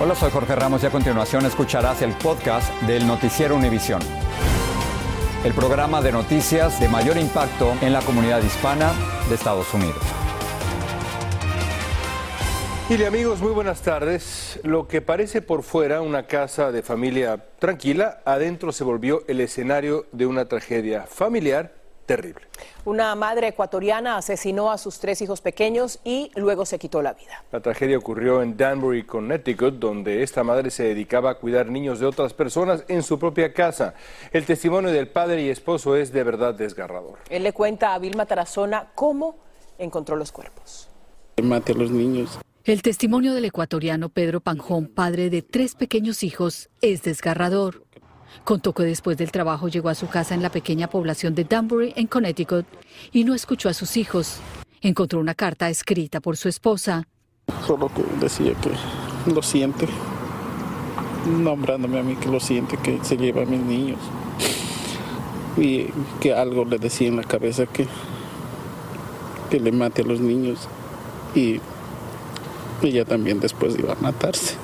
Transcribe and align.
Hola, 0.00 0.16
soy 0.16 0.32
Jorge 0.32 0.56
Ramos 0.56 0.82
y 0.82 0.86
a 0.86 0.90
continuación 0.90 1.46
escucharás 1.46 2.02
el 2.02 2.14
podcast 2.14 2.68
del 2.82 3.06
Noticiero 3.06 3.54
Univisión. 3.54 4.00
El 5.44 5.54
programa 5.54 6.02
de 6.02 6.10
noticias 6.10 6.80
de 6.80 6.88
mayor 6.88 7.16
impacto 7.16 7.72
en 7.80 7.92
la 7.92 8.00
comunidad 8.00 8.42
hispana 8.42 8.92
de 9.28 9.36
Estados 9.36 9.72
Unidos. 9.72 10.02
Y 12.90 13.02
amigos, 13.04 13.40
muy 13.40 13.52
buenas 13.52 13.82
tardes. 13.82 14.58
Lo 14.64 14.88
que 14.88 15.00
parece 15.00 15.42
por 15.42 15.62
fuera 15.62 16.00
una 16.00 16.26
casa 16.26 16.72
de 16.72 16.82
familia 16.82 17.46
tranquila, 17.60 18.20
adentro 18.24 18.72
se 18.72 18.82
volvió 18.82 19.22
el 19.28 19.40
escenario 19.40 20.06
de 20.10 20.26
una 20.26 20.46
tragedia 20.46 21.04
familiar 21.06 21.72
terrible. 22.06 22.46
Una 22.84 23.14
madre 23.14 23.48
ecuatoriana 23.48 24.16
asesinó 24.16 24.70
a 24.70 24.78
sus 24.78 24.98
tres 24.98 25.22
hijos 25.22 25.40
pequeños 25.40 26.00
y 26.04 26.30
luego 26.36 26.66
se 26.66 26.78
quitó 26.78 27.02
la 27.02 27.14
vida. 27.14 27.44
La 27.52 27.60
tragedia 27.60 27.98
ocurrió 27.98 28.42
en 28.42 28.56
Danbury, 28.56 29.04
Connecticut, 29.04 29.74
donde 29.74 30.22
esta 30.22 30.44
madre 30.44 30.70
se 30.70 30.84
dedicaba 30.84 31.30
a 31.30 31.34
cuidar 31.34 31.68
niños 31.68 32.00
de 32.00 32.06
otras 32.06 32.34
personas 32.34 32.84
en 32.88 33.02
su 33.02 33.18
propia 33.18 33.52
casa. 33.52 33.94
El 34.32 34.44
testimonio 34.44 34.90
del 34.90 35.08
padre 35.08 35.42
y 35.42 35.48
esposo 35.48 35.96
es 35.96 36.12
de 36.12 36.22
verdad 36.24 36.54
desgarrador. 36.54 37.18
Él 37.30 37.42
le 37.42 37.52
cuenta 37.52 37.94
a 37.94 37.98
Vilma 37.98 38.26
Tarazona 38.26 38.90
cómo 38.94 39.36
encontró 39.78 40.16
los 40.16 40.32
cuerpos. 40.32 40.88
Mate 41.42 41.72
a 41.72 41.74
los 41.74 41.90
niños. 41.90 42.38
El 42.64 42.80
testimonio 42.80 43.34
del 43.34 43.44
ecuatoriano 43.44 44.08
Pedro 44.08 44.40
Panjón, 44.40 44.86
padre 44.86 45.28
de 45.28 45.42
tres 45.42 45.74
pequeños 45.74 46.22
hijos, 46.22 46.70
es 46.80 47.02
desgarrador. 47.02 47.84
Contó 48.42 48.72
que 48.72 48.82
después 48.82 49.16
del 49.16 49.30
trabajo 49.30 49.68
llegó 49.68 49.88
a 49.88 49.94
su 49.94 50.08
casa 50.08 50.34
en 50.34 50.42
la 50.42 50.50
pequeña 50.50 50.88
población 50.88 51.34
de 51.34 51.44
Danbury, 51.44 51.92
en 51.96 52.06
Connecticut, 52.06 52.66
y 53.12 53.24
no 53.24 53.34
escuchó 53.34 53.68
a 53.68 53.74
sus 53.74 53.96
hijos. 53.96 54.38
Encontró 54.80 55.20
una 55.20 55.34
carta 55.34 55.70
escrita 55.70 56.20
por 56.20 56.36
su 56.36 56.48
esposa. 56.48 57.06
Solo 57.66 57.88
que 57.88 58.02
decía 58.20 58.54
que 58.54 58.70
lo 59.32 59.42
siente, 59.42 59.86
nombrándome 61.26 62.00
a 62.00 62.02
mí 62.02 62.16
que 62.16 62.28
lo 62.28 62.40
siente, 62.40 62.76
que 62.76 62.98
se 63.02 63.16
lleva 63.16 63.42
a 63.42 63.46
mis 63.46 63.60
niños. 63.60 63.98
Y 65.56 65.86
que 66.20 66.34
algo 66.34 66.64
le 66.64 66.78
decía 66.78 67.08
en 67.08 67.16
la 67.16 67.22
cabeza 67.22 67.66
que, 67.66 67.86
que 69.50 69.60
le 69.60 69.72
mate 69.72 70.02
a 70.02 70.04
los 70.04 70.20
niños. 70.20 70.68
Y 71.34 71.60
ella 72.82 73.04
también 73.04 73.40
después 73.40 73.78
iba 73.78 73.92
a 73.92 73.96
matarse. 73.96 74.56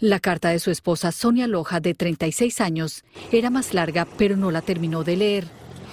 La 0.00 0.18
carta 0.18 0.48
de 0.50 0.58
su 0.58 0.70
esposa 0.70 1.12
Sonia 1.12 1.46
Loja, 1.46 1.78
de 1.80 1.94
36 1.94 2.60
años, 2.60 3.04
era 3.30 3.50
más 3.50 3.74
larga, 3.74 4.06
pero 4.18 4.36
no 4.36 4.50
la 4.50 4.60
terminó 4.60 5.04
de 5.04 5.16
leer. 5.16 5.44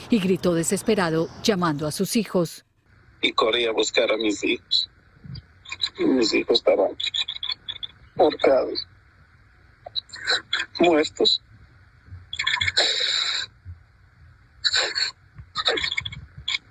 Y 0.10 0.20
gritó 0.20 0.54
desesperado, 0.56 1.30
llamando 1.44 1.86
a 1.88 1.92
sus 1.92 2.16
hijos. 2.16 2.66
Y 3.22 3.32
corrí 3.34 3.66
a 3.66 3.72
buscar 3.72 4.12
a 4.12 4.18
mis 4.18 4.44
hijos. 4.44 4.90
Y 6.00 6.06
mis 6.06 6.34
hijos 6.34 6.60
estaban 6.60 6.98
ahorcados, 8.18 8.88
muertos. 10.80 11.42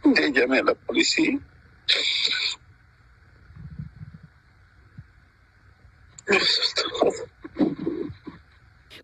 Y 0.05 0.33
llamé 0.33 0.59
a 0.59 0.65
la 0.65 0.75
policía. 0.75 1.39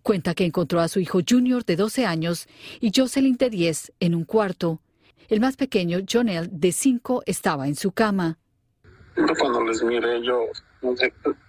Cuenta 0.02 0.34
que 0.34 0.44
encontró 0.44 0.80
a 0.80 0.88
su 0.88 1.00
hijo 1.00 1.20
Junior 1.28 1.64
de 1.64 1.76
12 1.76 2.06
años 2.06 2.46
y 2.80 2.92
Jocelyn 2.94 3.36
de 3.36 3.50
10 3.50 3.92
en 4.00 4.14
un 4.14 4.24
cuarto. 4.24 4.80
El 5.28 5.40
más 5.40 5.56
pequeño, 5.56 5.98
Jonel, 6.08 6.48
de 6.52 6.70
5, 6.70 7.24
estaba 7.26 7.66
en 7.66 7.74
su 7.74 7.90
cama. 7.90 8.38
Cuando 9.40 9.64
les 9.64 9.82
miré, 9.82 10.22
yo 10.22 10.44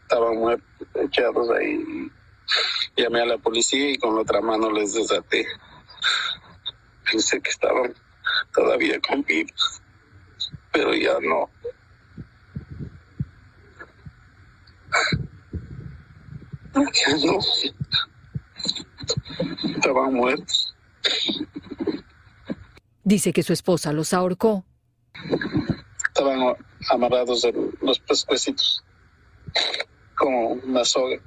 estaban 0.03 0.37
muertos, 0.37 0.87
echados 0.95 1.49
ahí. 1.51 2.09
Llamé 2.95 3.21
a 3.21 3.25
la 3.25 3.37
policía 3.37 3.91
y 3.91 3.97
con 3.97 4.15
la 4.15 4.21
otra 4.21 4.41
mano 4.41 4.71
les 4.71 4.93
desaté. 4.93 5.45
Pensé 7.11 7.39
que 7.41 7.51
estaban 7.51 7.93
todavía 8.53 8.99
con 9.01 9.21
vida, 9.23 9.53
pero 10.71 10.95
ya 10.95 11.19
no. 11.21 11.49
No. 16.77 17.39
Estaban 19.75 20.13
muertos. 20.13 20.75
Dice 23.03 23.31
que 23.31 23.43
su 23.43 23.53
esposa 23.53 23.93
los 23.93 24.13
ahorcó. 24.13 24.65
Estaban 26.07 26.55
amarrados 26.89 27.43
en 27.45 27.71
los 27.81 27.99
pescuecitos 27.99 28.83
como 30.15 30.49
una 30.49 30.83
soga. 30.83 31.17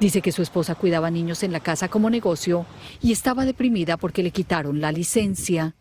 Dice 0.00 0.20
que 0.20 0.32
su 0.32 0.42
esposa 0.42 0.74
cuidaba 0.74 1.10
niños 1.10 1.42
en 1.42 1.52
la 1.52 1.60
casa 1.60 1.88
como 1.88 2.10
negocio 2.10 2.66
y 3.00 3.12
estaba 3.12 3.44
deprimida 3.44 3.96
porque 3.96 4.22
le 4.22 4.30
quitaron 4.30 4.80
la 4.80 4.92
licencia. 4.92 5.74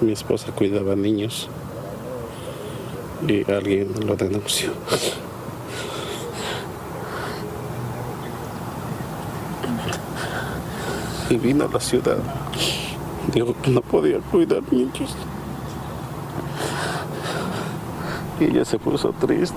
Mi 0.00 0.12
esposa 0.12 0.52
cuidaba 0.52 0.94
niños 0.94 1.48
y 3.26 3.50
alguien 3.50 4.06
lo 4.06 4.16
denunció. 4.16 4.72
Y 11.30 11.36
vino 11.36 11.64
a 11.64 11.68
la 11.68 11.80
ciudad. 11.80 12.18
Dijo 13.32 13.54
que 13.62 13.70
no 13.70 13.80
podía 13.80 14.18
cuidar 14.18 14.60
niños. 14.72 15.14
Y 18.40 18.44
ella 18.44 18.64
se 18.64 18.78
puso 18.78 19.12
triste. 19.12 19.56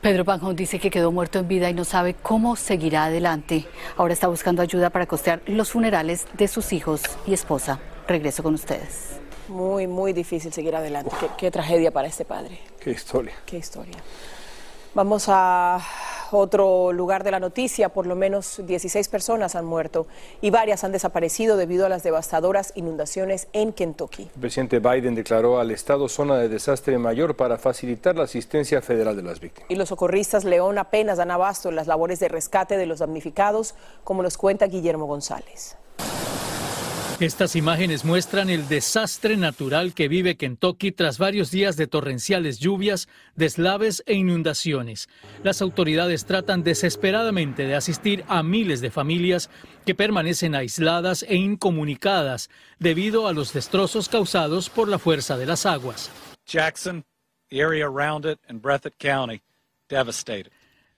Pedro 0.00 0.24
Panjón 0.24 0.56
dice 0.56 0.78
que 0.78 0.90
quedó 0.90 1.12
muerto 1.12 1.38
en 1.38 1.48
vida 1.48 1.68
y 1.68 1.74
no 1.74 1.84
sabe 1.84 2.14
cómo 2.14 2.56
seguirá 2.56 3.04
adelante. 3.04 3.66
Ahora 3.96 4.14
está 4.14 4.28
buscando 4.28 4.62
ayuda 4.62 4.90
para 4.90 5.06
costear 5.06 5.42
los 5.46 5.70
funerales 5.70 6.26
de 6.34 6.48
sus 6.48 6.72
hijos 6.72 7.02
y 7.26 7.34
esposa. 7.34 7.80
Regreso 8.08 8.42
con 8.42 8.54
ustedes. 8.54 9.18
Muy, 9.48 9.86
muy 9.86 10.14
difícil 10.14 10.52
seguir 10.52 10.74
adelante. 10.74 11.10
Qué, 11.20 11.28
qué 11.36 11.50
tragedia 11.50 11.90
para 11.90 12.08
este 12.08 12.24
padre. 12.24 12.60
Qué 12.80 12.92
historia. 12.92 13.34
Qué 13.44 13.58
historia. 13.58 13.96
Vamos 14.94 15.26
a 15.28 15.80
otro 16.30 16.92
lugar 16.92 17.24
de 17.24 17.30
la 17.30 17.40
noticia. 17.40 17.88
Por 17.88 18.06
lo 18.06 18.16
menos 18.16 18.60
16 18.64 19.08
personas 19.08 19.54
han 19.54 19.64
muerto 19.64 20.06
y 20.40 20.50
varias 20.50 20.84
han 20.84 20.92
desaparecido 20.92 21.56
debido 21.56 21.86
a 21.86 21.88
las 21.88 22.02
devastadoras 22.02 22.72
inundaciones 22.74 23.48
en 23.52 23.72
Kentucky. 23.72 24.30
El 24.34 24.40
presidente 24.40 24.78
Biden 24.78 25.14
declaró 25.14 25.58
al 25.58 25.70
estado 25.70 26.08
zona 26.08 26.36
de 26.36 26.48
desastre 26.48 26.98
mayor 26.98 27.36
para 27.36 27.58
facilitar 27.58 28.16
la 28.16 28.24
asistencia 28.24 28.82
federal 28.82 29.16
de 29.16 29.22
las 29.22 29.40
víctimas. 29.40 29.70
Y 29.70 29.76
los 29.76 29.88
socorristas 29.88 30.44
León 30.44 30.78
apenas 30.78 31.18
dan 31.18 31.30
abasto 31.30 31.68
en 31.68 31.76
las 31.76 31.86
labores 31.86 32.20
de 32.20 32.28
rescate 32.28 32.76
de 32.76 32.86
los 32.86 32.98
damnificados, 33.00 33.74
como 34.04 34.22
nos 34.22 34.36
cuenta 34.36 34.66
Guillermo 34.66 35.06
González. 35.06 35.76
Estas 37.20 37.54
imágenes 37.54 38.04
muestran 38.04 38.50
el 38.50 38.66
desastre 38.66 39.36
natural 39.36 39.94
que 39.94 40.08
vive 40.08 40.36
Kentucky 40.36 40.90
tras 40.90 41.16
varios 41.18 41.52
días 41.52 41.76
de 41.76 41.86
torrenciales 41.86 42.58
lluvias, 42.58 43.08
deslaves 43.36 44.02
e 44.06 44.14
inundaciones. 44.14 45.08
Las 45.44 45.62
autoridades 45.62 46.24
tratan 46.24 46.64
desesperadamente 46.64 47.66
de 47.68 47.76
asistir 47.76 48.24
a 48.26 48.42
miles 48.42 48.80
de 48.80 48.90
familias 48.90 49.48
que 49.86 49.94
permanecen 49.94 50.56
aisladas 50.56 51.24
e 51.28 51.36
incomunicadas 51.36 52.50
debido 52.80 53.28
a 53.28 53.32
los 53.32 53.52
destrozos 53.52 54.08
causados 54.08 54.68
por 54.68 54.88
la 54.88 54.98
fuerza 54.98 55.36
de 55.36 55.46
las 55.46 55.66
aguas. 55.66 56.10
Jackson, 56.46 57.04
the 57.48 57.62
area 57.62 57.86
around 57.86 58.26
it, 58.26 58.40
and 58.48 58.60
Breathitt 58.60 58.98
County 58.98 59.40
devastated. 59.88 60.50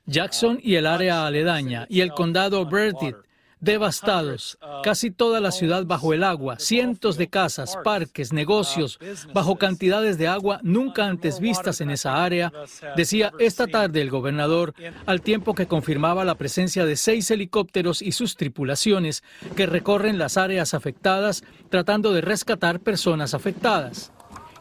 Jackson 0.07 0.59
y 0.63 0.77
el 0.77 0.87
área 0.87 1.27
aledaña, 1.27 1.87
y 1.91 2.01
el 2.01 2.13
condado 2.13 2.65
Berthitt, 2.65 3.17
devastados, 3.61 4.59
casi 4.83 5.11
toda 5.11 5.41
la 5.41 5.51
ciudad 5.51 5.85
bajo 5.87 6.13
el 6.13 6.23
agua, 6.25 6.59
cientos 6.59 7.17
de 7.17 7.29
casas, 7.29 7.77
parques, 7.83 8.33
negocios, 8.33 8.99
bajo 9.33 9.57
cantidades 9.57 10.19
de 10.19 10.29
agua 10.29 10.61
nunca 10.63 11.07
antes 11.07 11.41
vistas 11.41 11.81
en 11.81 11.91
esa 11.91 12.23
área, 12.23 12.53
decía 12.97 13.33
esta 13.39 13.67
tarde 13.67 14.03
el 14.03 14.11
gobernador, 14.11 14.75
al 15.07 15.23
tiempo 15.23 15.55
que 15.55 15.67
confirmaba 15.67 16.25
la 16.25 16.35
presencia 16.35 16.85
de 16.85 16.97
seis 16.97 17.31
helicópteros 17.31 18.03
y 18.03 18.13
sus 18.13 18.37
tripulaciones 18.37 19.23
que 19.57 19.67
recorren 19.67 20.19
las 20.19 20.37
áreas 20.37 20.75
afectadas 20.75 21.45
tratando 21.71 22.13
de 22.13 22.21
rescatar 22.21 22.81
personas 22.81 23.35
afectadas. 23.35 24.13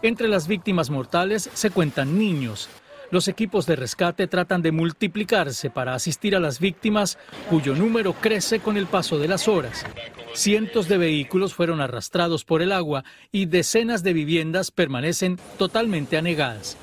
Entre 0.01 0.27
las 0.27 0.47
víctimas 0.47 0.89
mortales 0.89 1.49
se 1.53 1.71
cuentan 1.71 2.17
niños, 2.17 2.69
los 3.11 3.27
equipos 3.27 3.65
de 3.65 3.75
rescate 3.75 4.27
tratan 4.27 4.61
de 4.61 4.71
multiplicarse 4.71 5.69
para 5.69 5.93
asistir 5.93 6.35
a 6.35 6.39
las 6.39 6.59
víctimas, 6.59 7.17
cuyo 7.49 7.75
número 7.75 8.13
crece 8.13 8.59
con 8.59 8.77
el 8.77 8.87
paso 8.87 9.17
de 9.19 9.27
las 9.27 9.47
horas. 9.47 9.85
Cientos 10.33 10.87
de 10.87 10.97
vehículos 10.97 11.53
fueron 11.53 11.81
arrastrados 11.81 12.43
por 12.43 12.61
el 12.61 12.71
agua 12.71 13.03
y 13.31 13.45
decenas 13.45 14.03
de 14.03 14.13
viviendas 14.13 14.71
permanecen 14.71 15.39
totalmente 15.57 16.17
anegadas. 16.17 16.77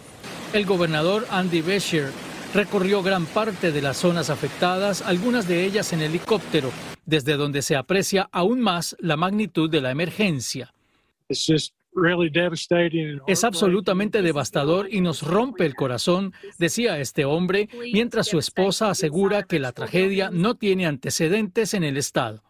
El 0.52 0.66
gobernador 0.66 1.26
Andy 1.30 1.60
Beshear 1.60 2.10
recorrió 2.54 3.02
gran 3.02 3.26
parte 3.26 3.72
de 3.72 3.82
las 3.82 3.96
zonas 3.96 4.30
afectadas, 4.30 5.02
algunas 5.02 5.48
de 5.48 5.64
ellas 5.64 5.92
en 5.92 6.02
helicóptero, 6.02 6.70
desde 7.06 7.36
donde 7.36 7.62
se 7.62 7.76
aprecia 7.76 8.28
aún 8.32 8.60
más 8.60 8.96
la 9.00 9.16
magnitud 9.16 9.70
de 9.70 9.80
la 9.80 9.90
emergencia. 9.90 10.72
Es 13.26 13.44
absolutamente 13.44 14.22
devastador 14.22 14.88
y 14.90 15.00
nos 15.00 15.22
rompe 15.22 15.66
el 15.66 15.74
corazón, 15.74 16.32
decía 16.58 16.98
este 16.98 17.24
hombre, 17.24 17.68
mientras 17.92 18.28
su 18.28 18.38
esposa 18.38 18.90
asegura 18.90 19.42
que 19.42 19.58
la 19.58 19.72
tragedia 19.72 20.30
no 20.30 20.54
tiene 20.54 20.86
antecedentes 20.86 21.74
en 21.74 21.84
el 21.84 21.96
estado. 21.96 22.42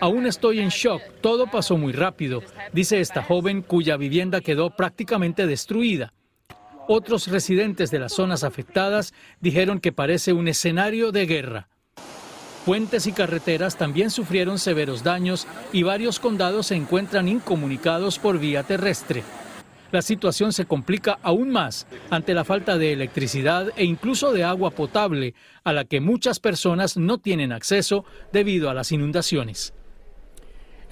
Aún 0.00 0.26
estoy 0.26 0.60
en 0.60 0.68
shock, 0.68 1.02
todo 1.20 1.46
pasó 1.46 1.76
muy 1.76 1.92
rápido, 1.92 2.42
dice 2.72 3.00
esta 3.00 3.22
joven 3.22 3.62
cuya 3.62 3.96
vivienda 3.96 4.40
quedó 4.40 4.70
prácticamente 4.70 5.46
destruida. 5.46 6.12
Otros 6.88 7.28
residentes 7.28 7.90
de 7.90 8.00
las 8.00 8.12
zonas 8.12 8.42
afectadas 8.42 9.14
dijeron 9.40 9.80
que 9.80 9.92
parece 9.92 10.32
un 10.32 10.48
escenario 10.48 11.12
de 11.12 11.26
guerra. 11.26 11.68
Puentes 12.64 13.08
y 13.08 13.12
carreteras 13.12 13.76
también 13.76 14.10
sufrieron 14.10 14.56
severos 14.56 15.02
daños 15.02 15.48
y 15.72 15.82
varios 15.82 16.20
condados 16.20 16.68
se 16.68 16.76
encuentran 16.76 17.26
incomunicados 17.26 18.20
por 18.20 18.38
vía 18.38 18.62
terrestre. 18.62 19.24
La 19.90 20.00
situación 20.00 20.52
se 20.52 20.64
complica 20.64 21.18
aún 21.22 21.50
más 21.50 21.88
ante 22.08 22.34
la 22.34 22.44
falta 22.44 22.78
de 22.78 22.92
electricidad 22.92 23.70
e 23.76 23.84
incluso 23.84 24.32
de 24.32 24.44
agua 24.44 24.70
potable, 24.70 25.34
a 25.64 25.72
la 25.72 25.84
que 25.84 26.00
muchas 26.00 26.38
personas 26.38 26.96
no 26.96 27.18
tienen 27.18 27.52
acceso 27.52 28.04
debido 28.32 28.70
a 28.70 28.74
las 28.74 28.92
inundaciones. 28.92 29.74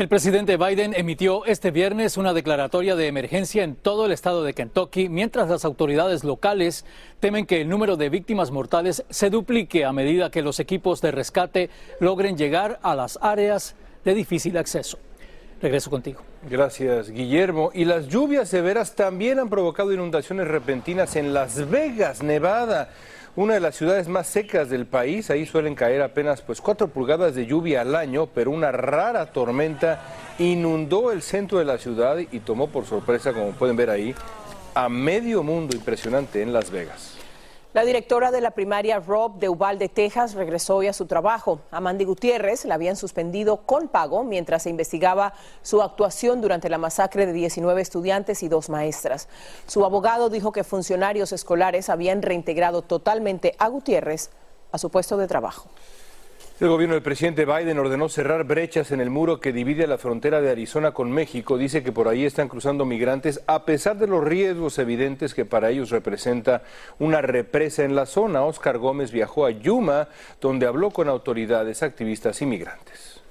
El 0.00 0.08
presidente 0.08 0.56
Biden 0.56 0.94
emitió 0.97 1.44
este 1.44 1.70
viernes 1.70 2.17
una 2.17 2.32
declaratoria 2.32 2.97
de 2.97 3.06
emergencia 3.06 3.64
en 3.64 3.76
todo 3.76 4.06
el 4.06 4.12
estado 4.12 4.43
de 4.43 4.55
Kentucky, 4.55 5.11
mientras 5.11 5.50
las 5.50 5.67
autoridades 5.67 6.25
locales 6.25 6.87
temen 7.20 7.44
que 7.44 7.61
el 7.61 7.69
número 7.69 7.99
de 7.99 8.08
víctimas 8.08 8.50
mortales 8.50 9.05
se 9.11 9.29
duplique 9.29 9.85
a 9.85 9.93
medida 9.93 10.31
que 10.31 10.41
los 10.41 10.58
equipos 10.58 11.02
de 11.02 11.11
rescate 11.11 11.69
logren 12.00 12.38
llegar 12.38 12.79
a 12.81 12.94
las 12.94 13.19
áreas 13.20 13.75
de 14.02 14.14
difícil 14.14 14.56
acceso. 14.56 14.99
Regreso 15.61 15.91
contigo. 15.91 16.23
Gracias, 16.49 17.11
Guillermo. 17.11 17.70
Y 17.75 17.85
las 17.85 18.08
lluvias 18.08 18.49
severas 18.49 18.94
también 18.94 19.38
han 19.38 19.50
provocado 19.50 19.93
inundaciones 19.93 20.49
repentinas 20.49 21.14
en 21.17 21.35
Las 21.35 21.69
Vegas, 21.69 22.23
Nevada 22.23 22.88
una 23.37 23.55
de 23.55 23.61
las 23.61 23.77
ciudades 23.77 24.09
más 24.09 24.27
secas 24.27 24.69
del 24.71 24.87
país. 24.87 25.31
Ahí 25.31 25.47
suelen 25.47 25.75
caer 25.75 26.03
apenas 26.03 26.43
pues 26.43 26.61
4 26.61 26.88
pulgadas 26.88 27.35
de 27.35 27.47
lluvia 27.47 27.82
al 27.82 27.94
año, 27.94 28.27
pero 28.27 28.50
una 28.50 28.73
rara 28.73 29.27
tormenta 29.27 30.00
inundó 30.38 31.12
el 31.12 31.23
centro 31.23 31.59
de 31.59 31.65
la 31.65 31.79
ciudad 31.79 32.19
y 32.19 32.41
tomó 32.41 32.69
por 32.69 32.87
sorpresa, 32.87 33.32
como 33.32 33.53
pueden 33.53 33.77
ver 33.77 33.91
ahí, 33.91 34.15
a 34.75 34.88
medio 34.88 35.43
mundo 35.43 35.77
impresionante 35.77 36.43
en 36.43 36.53
Las 36.53 36.71
Vegas. 36.71 37.19
La 37.72 37.84
directora 37.84 38.32
de 38.32 38.40
la 38.40 38.50
primaria 38.50 38.99
Rob 38.99 39.38
de 39.38 39.88
Texas, 39.88 40.34
regresó 40.34 40.78
hoy 40.78 40.88
a 40.88 40.93
su 40.93 41.06
trabajo. 41.06 41.61
A 41.70 41.81
Mandy 41.81 42.05
Gutiérrez 42.05 42.64
la 42.64 42.75
habían 42.75 42.96
suspendido 42.96 43.58
con 43.58 43.87
pago 43.87 44.25
mientras 44.25 44.64
se 44.64 44.70
investigaba 44.70 45.34
su 45.62 45.81
actuación 45.81 46.40
durante 46.40 46.69
la 46.69 46.78
masacre 46.78 47.26
de 47.26 47.32
19 47.32 47.81
estudiantes 47.81 48.43
y 48.43 48.49
dos 48.49 48.70
maestras. 48.70 49.28
Su 49.69 49.84
abogado 49.84 50.31
dijo 50.31 50.50
que 50.50 50.64
funcionarios 50.64 51.31
escolares 51.31 51.90
habían 51.90 52.22
reintegrado 52.22 52.82
totalmente 52.82 53.55
a 53.61 53.69
Gutiérrez 53.69 54.31
a 54.72 54.78
su 54.78 54.90
puesto 54.90 55.17
de 55.17 55.28
trabajo. 55.28 55.69
El 56.60 56.68
gobierno 56.68 56.92
del 56.92 57.02
presidente 57.02 57.46
Biden 57.46 57.78
ordenó 57.78 58.10
cerrar 58.10 58.44
brechas 58.44 58.90
en 58.90 59.00
el 59.00 59.08
muro 59.08 59.40
que 59.40 59.50
divide 59.50 59.86
la 59.86 59.96
frontera 59.96 60.42
de 60.42 60.50
Arizona 60.50 60.92
con 60.92 61.10
México. 61.10 61.56
Dice 61.56 61.82
que 61.82 61.90
por 61.90 62.06
ahí 62.06 62.26
están 62.26 62.48
cruzando 62.48 62.84
migrantes 62.84 63.40
a 63.46 63.64
pesar 63.64 63.96
de 63.96 64.06
los 64.06 64.22
riesgos 64.22 64.78
evidentes 64.78 65.32
que 65.32 65.46
para 65.46 65.70
ellos 65.70 65.88
representa 65.88 66.62
una 66.98 67.22
represa 67.22 67.84
en 67.84 67.94
la 67.96 68.04
zona. 68.04 68.42
Oscar 68.42 68.76
Gómez 68.76 69.10
viajó 69.10 69.46
a 69.46 69.52
Yuma, 69.52 70.08
donde 70.38 70.66
habló 70.66 70.90
con 70.90 71.08
autoridades, 71.08 71.82
activistas 71.82 72.42
y 72.42 72.46
migrantes. 72.46 73.22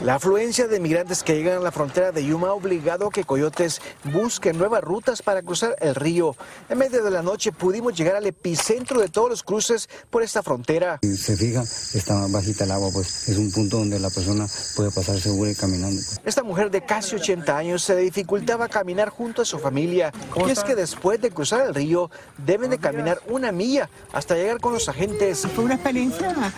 La 0.00 0.14
afluencia 0.14 0.68
de 0.68 0.78
migrantes 0.78 1.24
que 1.24 1.34
llegan 1.34 1.56
a 1.56 1.60
la 1.60 1.72
frontera 1.72 2.12
de 2.12 2.24
Yuma 2.24 2.48
ha 2.48 2.52
obligado 2.52 3.08
a 3.08 3.10
que 3.10 3.24
coyotes 3.24 3.80
busquen 4.04 4.56
nuevas 4.56 4.80
rutas 4.82 5.22
para 5.22 5.42
cruzar 5.42 5.74
el 5.80 5.96
río. 5.96 6.36
En 6.68 6.78
medio 6.78 7.02
de 7.02 7.10
la 7.10 7.20
noche 7.20 7.50
pudimos 7.50 7.96
llegar 7.96 8.14
al 8.14 8.24
epicentro 8.26 9.00
de 9.00 9.08
todos 9.08 9.28
los 9.28 9.42
cruces 9.42 9.88
por 10.08 10.22
esta 10.22 10.44
frontera. 10.44 11.00
Si 11.02 11.16
se 11.16 11.36
fija, 11.36 11.62
está 11.94 12.28
bajita 12.28 12.62
el 12.62 12.70
agua, 12.70 12.90
pues 12.92 13.28
es 13.28 13.38
un 13.38 13.50
punto 13.50 13.78
donde 13.78 13.98
la 13.98 14.08
persona 14.10 14.46
puede 14.76 14.92
pasar 14.92 15.20
segura 15.20 15.50
y 15.50 15.56
caminando. 15.56 15.96
Pues. 15.96 16.20
Esta 16.24 16.44
mujer 16.44 16.70
de 16.70 16.84
casi 16.84 17.16
80 17.16 17.56
años 17.56 17.82
se 17.82 17.96
dificultaba 17.96 18.68
caminar 18.68 19.08
junto 19.08 19.42
a 19.42 19.44
su 19.44 19.58
familia. 19.58 20.12
Y 20.36 20.48
es 20.48 20.62
que 20.62 20.76
después 20.76 21.20
de 21.20 21.32
cruzar 21.32 21.66
el 21.66 21.74
río, 21.74 22.08
deben 22.46 22.70
de 22.70 22.78
caminar 22.78 23.20
una 23.26 23.50
milla 23.50 23.90
hasta 24.12 24.36
llegar 24.36 24.60
con 24.60 24.74
los 24.74 24.88
agentes. 24.88 25.44
Fue 25.56 25.64
una 25.64 25.74
experiencia 25.74 26.52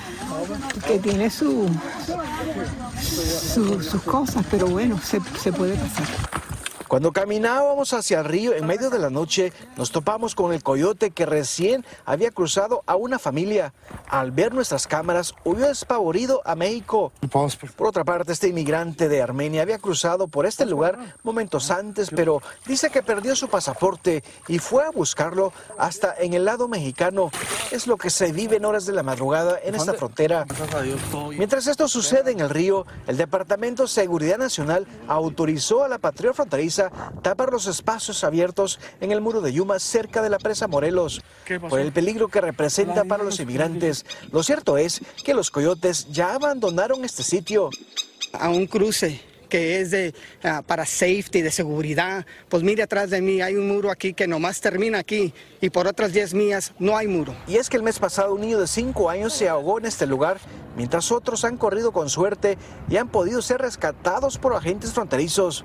que 0.86 0.98
tiene 0.98 1.30
su 1.30 1.70
sus 3.30 4.02
cosas, 4.02 4.44
pero 4.50 4.66
bueno, 4.66 4.98
se, 5.02 5.20
se 5.38 5.52
puede 5.52 5.76
pasar. 5.76 6.40
Cuando 6.90 7.12
caminábamos 7.12 7.92
hacia 7.92 8.18
el 8.18 8.24
río 8.24 8.52
en 8.52 8.66
medio 8.66 8.90
de 8.90 8.98
la 8.98 9.10
noche, 9.10 9.52
nos 9.76 9.92
topamos 9.92 10.34
con 10.34 10.52
el 10.52 10.60
coyote 10.60 11.12
que 11.12 11.24
recién 11.24 11.86
había 12.04 12.32
cruzado 12.32 12.82
a 12.84 12.96
una 12.96 13.20
familia. 13.20 13.72
Al 14.08 14.32
ver 14.32 14.52
nuestras 14.52 14.88
cámaras, 14.88 15.32
huyó 15.44 15.68
despavorido 15.68 16.42
a 16.44 16.56
México. 16.56 17.12
Por 17.76 17.86
otra 17.86 18.02
parte, 18.02 18.32
este 18.32 18.48
inmigrante 18.48 19.08
de 19.08 19.22
Armenia 19.22 19.62
había 19.62 19.78
cruzado 19.78 20.26
por 20.26 20.46
este 20.46 20.66
lugar 20.66 21.14
momentos 21.22 21.70
antes, 21.70 22.10
pero 22.10 22.42
dice 22.66 22.90
que 22.90 23.04
perdió 23.04 23.36
su 23.36 23.46
pasaporte 23.46 24.24
y 24.48 24.58
fue 24.58 24.82
a 24.84 24.90
buscarlo 24.90 25.52
hasta 25.78 26.16
en 26.18 26.34
el 26.34 26.44
lado 26.44 26.66
mexicano. 26.66 27.30
Es 27.70 27.86
lo 27.86 27.96
que 27.96 28.10
se 28.10 28.32
vive 28.32 28.56
en 28.56 28.64
horas 28.64 28.84
de 28.84 28.92
la 28.92 29.02
madrugada 29.02 29.58
en 29.62 29.74
esta 29.74 29.94
frontera. 29.94 30.44
Mientras 31.36 31.66
esto 31.66 31.86
sucede 31.86 32.32
en 32.32 32.40
el 32.40 32.50
río, 32.50 32.84
el 33.06 33.16
Departamento 33.16 33.84
de 33.84 33.88
Seguridad 33.88 34.38
Nacional 34.38 34.86
autorizó 35.06 35.84
a 35.84 35.88
la 35.88 35.98
patrulla 35.98 36.34
fronteriza 36.34 36.90
tapar 37.22 37.52
los 37.52 37.66
espacios 37.66 38.24
abiertos 38.24 38.80
en 39.00 39.12
el 39.12 39.20
muro 39.20 39.40
de 39.40 39.52
Yuma 39.52 39.78
cerca 39.78 40.20
de 40.20 40.30
la 40.30 40.38
presa 40.38 40.66
Morelos 40.66 41.22
por 41.68 41.78
el 41.80 41.92
peligro 41.92 42.28
que 42.28 42.40
representa 42.40 43.04
para 43.04 43.22
los 43.22 43.38
inmigrantes. 43.38 44.04
Lo 44.32 44.42
cierto 44.42 44.76
es 44.76 45.00
que 45.24 45.34
los 45.34 45.50
coyotes 45.50 46.08
ya 46.10 46.34
abandonaron 46.34 47.04
este 47.04 47.22
sitio. 47.22 47.70
A 48.32 48.48
un 48.48 48.68
cruce 48.68 49.29
que 49.50 49.82
es 49.82 49.90
de, 49.90 50.14
ah, 50.42 50.62
para 50.66 50.86
safety, 50.86 51.42
de 51.42 51.50
seguridad. 51.50 52.24
Pues 52.48 52.62
mire 52.62 52.82
atrás 52.82 53.10
de 53.10 53.20
mí, 53.20 53.42
hay 53.42 53.56
un 53.56 53.68
muro 53.68 53.90
aquí 53.90 54.14
que 54.14 54.26
nomás 54.26 54.62
termina 54.62 54.98
aquí 54.98 55.34
y 55.60 55.68
por 55.68 55.86
otras 55.86 56.14
10 56.14 56.32
millas 56.32 56.72
no 56.78 56.96
hay 56.96 57.06
muro. 57.06 57.36
Y 57.46 57.56
es 57.56 57.68
que 57.68 57.76
el 57.76 57.82
mes 57.82 57.98
pasado 57.98 58.32
un 58.32 58.40
niño 58.40 58.58
de 58.58 58.66
5 58.66 59.10
años 59.10 59.34
se 59.34 59.50
ahogó 59.50 59.78
en 59.78 59.84
este 59.84 60.06
lugar, 60.06 60.38
mientras 60.74 61.12
otros 61.12 61.44
han 61.44 61.58
corrido 61.58 61.92
con 61.92 62.08
suerte 62.08 62.56
y 62.88 62.96
han 62.96 63.08
podido 63.08 63.42
ser 63.42 63.60
rescatados 63.60 64.38
por 64.38 64.54
agentes 64.54 64.94
fronterizos. 64.94 65.62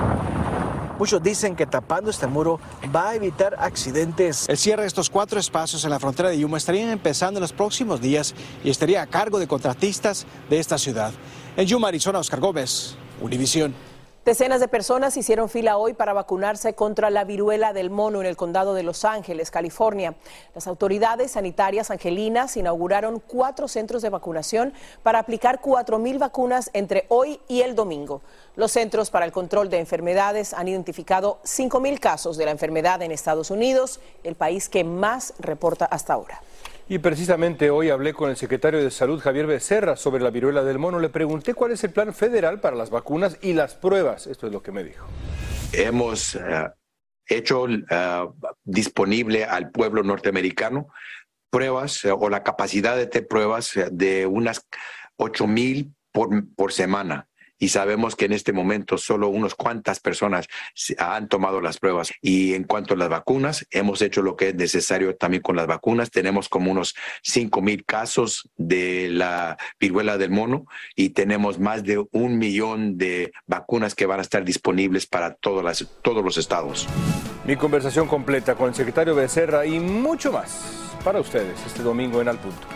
Muchos 0.97 1.21
dicen 1.21 1.57
que 1.57 1.65
tapando 1.65 2.09
este 2.09 2.25
muro 2.25 2.59
va 2.95 3.09
a 3.09 3.15
evitar 3.15 3.55
accidentes. 3.59 4.47
El 4.47 4.57
cierre 4.57 4.83
de 4.83 4.87
estos 4.87 5.09
cuatro 5.09 5.39
espacios 5.39 5.83
en 5.83 5.89
la 5.89 5.99
frontera 5.99 6.29
de 6.29 6.39
Yuma 6.39 6.57
estarían 6.57 6.89
empezando 6.89 7.37
en 7.37 7.41
los 7.41 7.51
próximos 7.51 7.99
días 7.99 8.33
y 8.63 8.69
estaría 8.69 9.01
a 9.01 9.07
cargo 9.07 9.37
de 9.37 9.47
contratistas 9.47 10.25
de 10.49 10.59
esta 10.59 10.77
ciudad. 10.77 11.11
En 11.57 11.67
Yuma, 11.67 11.89
Arizona, 11.89 12.19
Oscar 12.19 12.39
Gómez, 12.39 12.95
Univisión. 13.21 13.73
Decenas 14.25 14.59
de 14.59 14.67
personas 14.67 15.15
hicieron 15.17 15.49
fila 15.49 15.77
hoy 15.77 15.93
para 15.93 16.11
vacunarse 16.11 16.73
contra 16.73 17.11
la 17.11 17.25
viruela 17.25 17.73
del 17.73 17.91
mono 17.91 18.21
en 18.21 18.25
el 18.25 18.35
condado 18.35 18.73
de 18.73 18.81
Los 18.81 19.05
Ángeles, 19.05 19.51
California. 19.51 20.15
Las 20.55 20.65
autoridades 20.65 21.33
sanitarias 21.33 21.91
angelinas 21.91 22.57
inauguraron 22.57 23.19
cuatro 23.19 23.67
centros 23.67 24.01
de 24.01 24.09
vacunación 24.09 24.73
para 25.03 25.19
aplicar 25.19 25.61
cuatro 25.61 25.99
mil 25.99 26.17
vacunas 26.17 26.71
entre 26.73 27.05
hoy 27.09 27.39
y 27.47 27.61
el 27.61 27.75
domingo. 27.75 28.23
Los 28.55 28.71
Centros 28.71 29.11
para 29.11 29.25
el 29.25 29.31
Control 29.31 29.69
de 29.69 29.77
Enfermedades 29.77 30.55
han 30.55 30.67
identificado 30.67 31.37
cinco 31.43 31.79
mil 31.79 31.99
casos 31.99 32.35
de 32.35 32.45
la 32.45 32.51
enfermedad 32.51 33.03
en 33.03 33.11
Estados 33.11 33.51
Unidos, 33.51 33.99
el 34.23 34.33
país 34.33 34.69
que 34.69 34.83
más 34.83 35.35
reporta 35.37 35.85
hasta 35.85 36.13
ahora. 36.13 36.41
Y 36.87 36.99
precisamente 36.99 37.71
hoy 37.71 37.89
hablé 37.89 38.13
con 38.13 38.29
el 38.29 38.37
secretario 38.37 38.83
de 38.83 38.91
Salud, 38.91 39.19
Javier 39.19 39.47
Becerra, 39.47 39.95
sobre 39.95 40.23
la 40.23 40.29
viruela 40.29 40.63
del 40.63 40.77
mono. 40.77 40.99
Le 40.99 41.09
pregunté 41.09 41.55
cuál 41.55 41.71
es 41.71 41.83
el 41.83 41.89
plan 41.89 42.13
federal 42.13 42.59
para 42.59 42.75
las 42.75 42.91
vacunas 42.91 43.39
y 43.41 43.53
las 43.53 43.73
pruebas. 43.73 44.27
Esto 44.27 44.45
es 44.45 44.53
lo 44.53 44.61
que 44.61 44.71
me 44.71 44.83
dijo. 44.83 45.07
Hemos 45.73 46.35
eh, 46.35 46.69
hecho 47.25 47.67
eh, 47.67 48.29
disponible 48.63 49.45
al 49.45 49.71
pueblo 49.71 50.03
norteamericano 50.03 50.89
pruebas 51.49 52.05
eh, 52.05 52.11
o 52.11 52.29
la 52.29 52.43
capacidad 52.43 52.95
de 52.95 53.21
pruebas 53.23 53.71
de 53.91 54.27
unas 54.27 54.67
8 55.17 55.47
mil 55.47 55.91
por 56.11 56.71
semana 56.71 57.27
y 57.59 57.69
sabemos 57.69 58.15
que 58.15 58.25
en 58.25 58.33
este 58.33 58.53
momento 58.53 58.97
solo 58.97 59.29
unos 59.29 59.55
cuantas 59.55 59.99
personas 59.99 60.47
han 60.97 61.27
tomado 61.27 61.61
las 61.61 61.77
pruebas. 61.77 62.13
Y 62.21 62.53
en 62.53 62.63
cuanto 62.63 62.93
a 62.93 62.97
las 62.97 63.09
vacunas, 63.09 63.65
hemos 63.71 64.01
hecho 64.01 64.21
lo 64.21 64.35
que 64.35 64.49
es 64.49 64.55
necesario 64.55 65.15
también 65.15 65.41
con 65.41 65.55
las 65.55 65.67
vacunas. 65.67 66.11
Tenemos 66.11 66.49
como 66.49 66.71
unos 66.71 66.95
5 67.23 67.61
mil 67.61 67.85
casos 67.85 68.49
de 68.57 69.09
la 69.09 69.57
viruela 69.79 70.17
del 70.17 70.31
mono 70.31 70.65
y 70.95 71.09
tenemos 71.09 71.59
más 71.59 71.83
de 71.83 72.03
un 72.11 72.37
millón 72.37 72.97
de 72.97 73.31
vacunas 73.47 73.95
que 73.95 74.05
van 74.05 74.19
a 74.19 74.23
estar 74.23 74.43
disponibles 74.43 75.05
para 75.05 75.35
todos 75.35 75.63
los 75.63 76.37
estados. 76.37 76.87
Mi 77.45 77.55
conversación 77.55 78.07
completa 78.07 78.55
con 78.55 78.69
el 78.69 78.75
secretario 78.75 79.15
Becerra 79.15 79.65
y 79.65 79.79
mucho 79.79 80.31
más 80.31 80.99
para 81.03 81.19
ustedes 81.19 81.63
este 81.65 81.83
domingo 81.83 82.21
en 82.21 82.29
Al 82.29 82.39
Punto. 82.39 82.74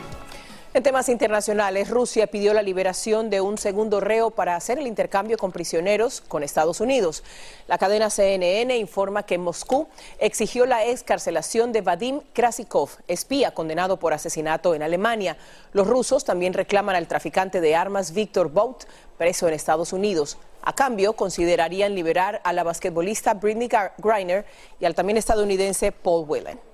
En 0.80 0.84
temas 0.84 1.10
internacionales, 1.10 1.90
Rusia 1.90 2.28
pidió 2.28 2.54
la 2.54 2.62
liberación 2.62 3.30
de 3.30 3.42
un 3.42 3.58
segundo 3.58 4.00
reo 4.00 4.32
para 4.32 4.56
hacer 4.56 4.80
el 4.80 4.88
intercambio 4.88 5.38
con 5.38 5.52
prisioneros 5.52 6.22
con 6.22 6.42
Estados 6.42 6.80
Unidos. 6.80 7.22
La 7.68 7.78
cadena 7.78 8.10
CNN 8.10 8.78
informa 8.78 9.24
que 9.24 9.38
Moscú 9.38 9.90
exigió 10.20 10.66
la 10.66 10.86
excarcelación 10.86 11.74
de 11.74 11.82
Vadim 11.82 12.22
Krasikov, 12.32 12.92
espía 13.10 13.54
condenado 13.54 14.00
por 14.00 14.14
asesinato 14.14 14.74
en 14.74 14.82
Alemania. 14.82 15.36
Los 15.74 15.86
rusos 15.86 16.24
también 16.24 16.54
reclaman 16.54 16.96
al 16.96 17.10
traficante 17.10 17.60
de 17.60 17.76
armas 17.76 18.14
Víctor 18.14 18.50
Bout, 18.50 18.86
preso 19.18 19.50
en 19.50 19.56
Estados 19.56 19.92
Unidos. 19.92 20.38
A 20.62 20.72
cambio, 20.72 21.12
considerarían 21.12 21.94
liberar 21.94 22.40
a 22.46 22.54
la 22.54 22.64
basquetbolista 22.64 23.34
Britney 23.34 23.68
Griner 23.98 24.46
y 24.80 24.86
al 24.86 24.96
también 24.96 25.18
estadounidense 25.18 25.92
Paul 25.92 26.24
Whelan. 26.26 26.69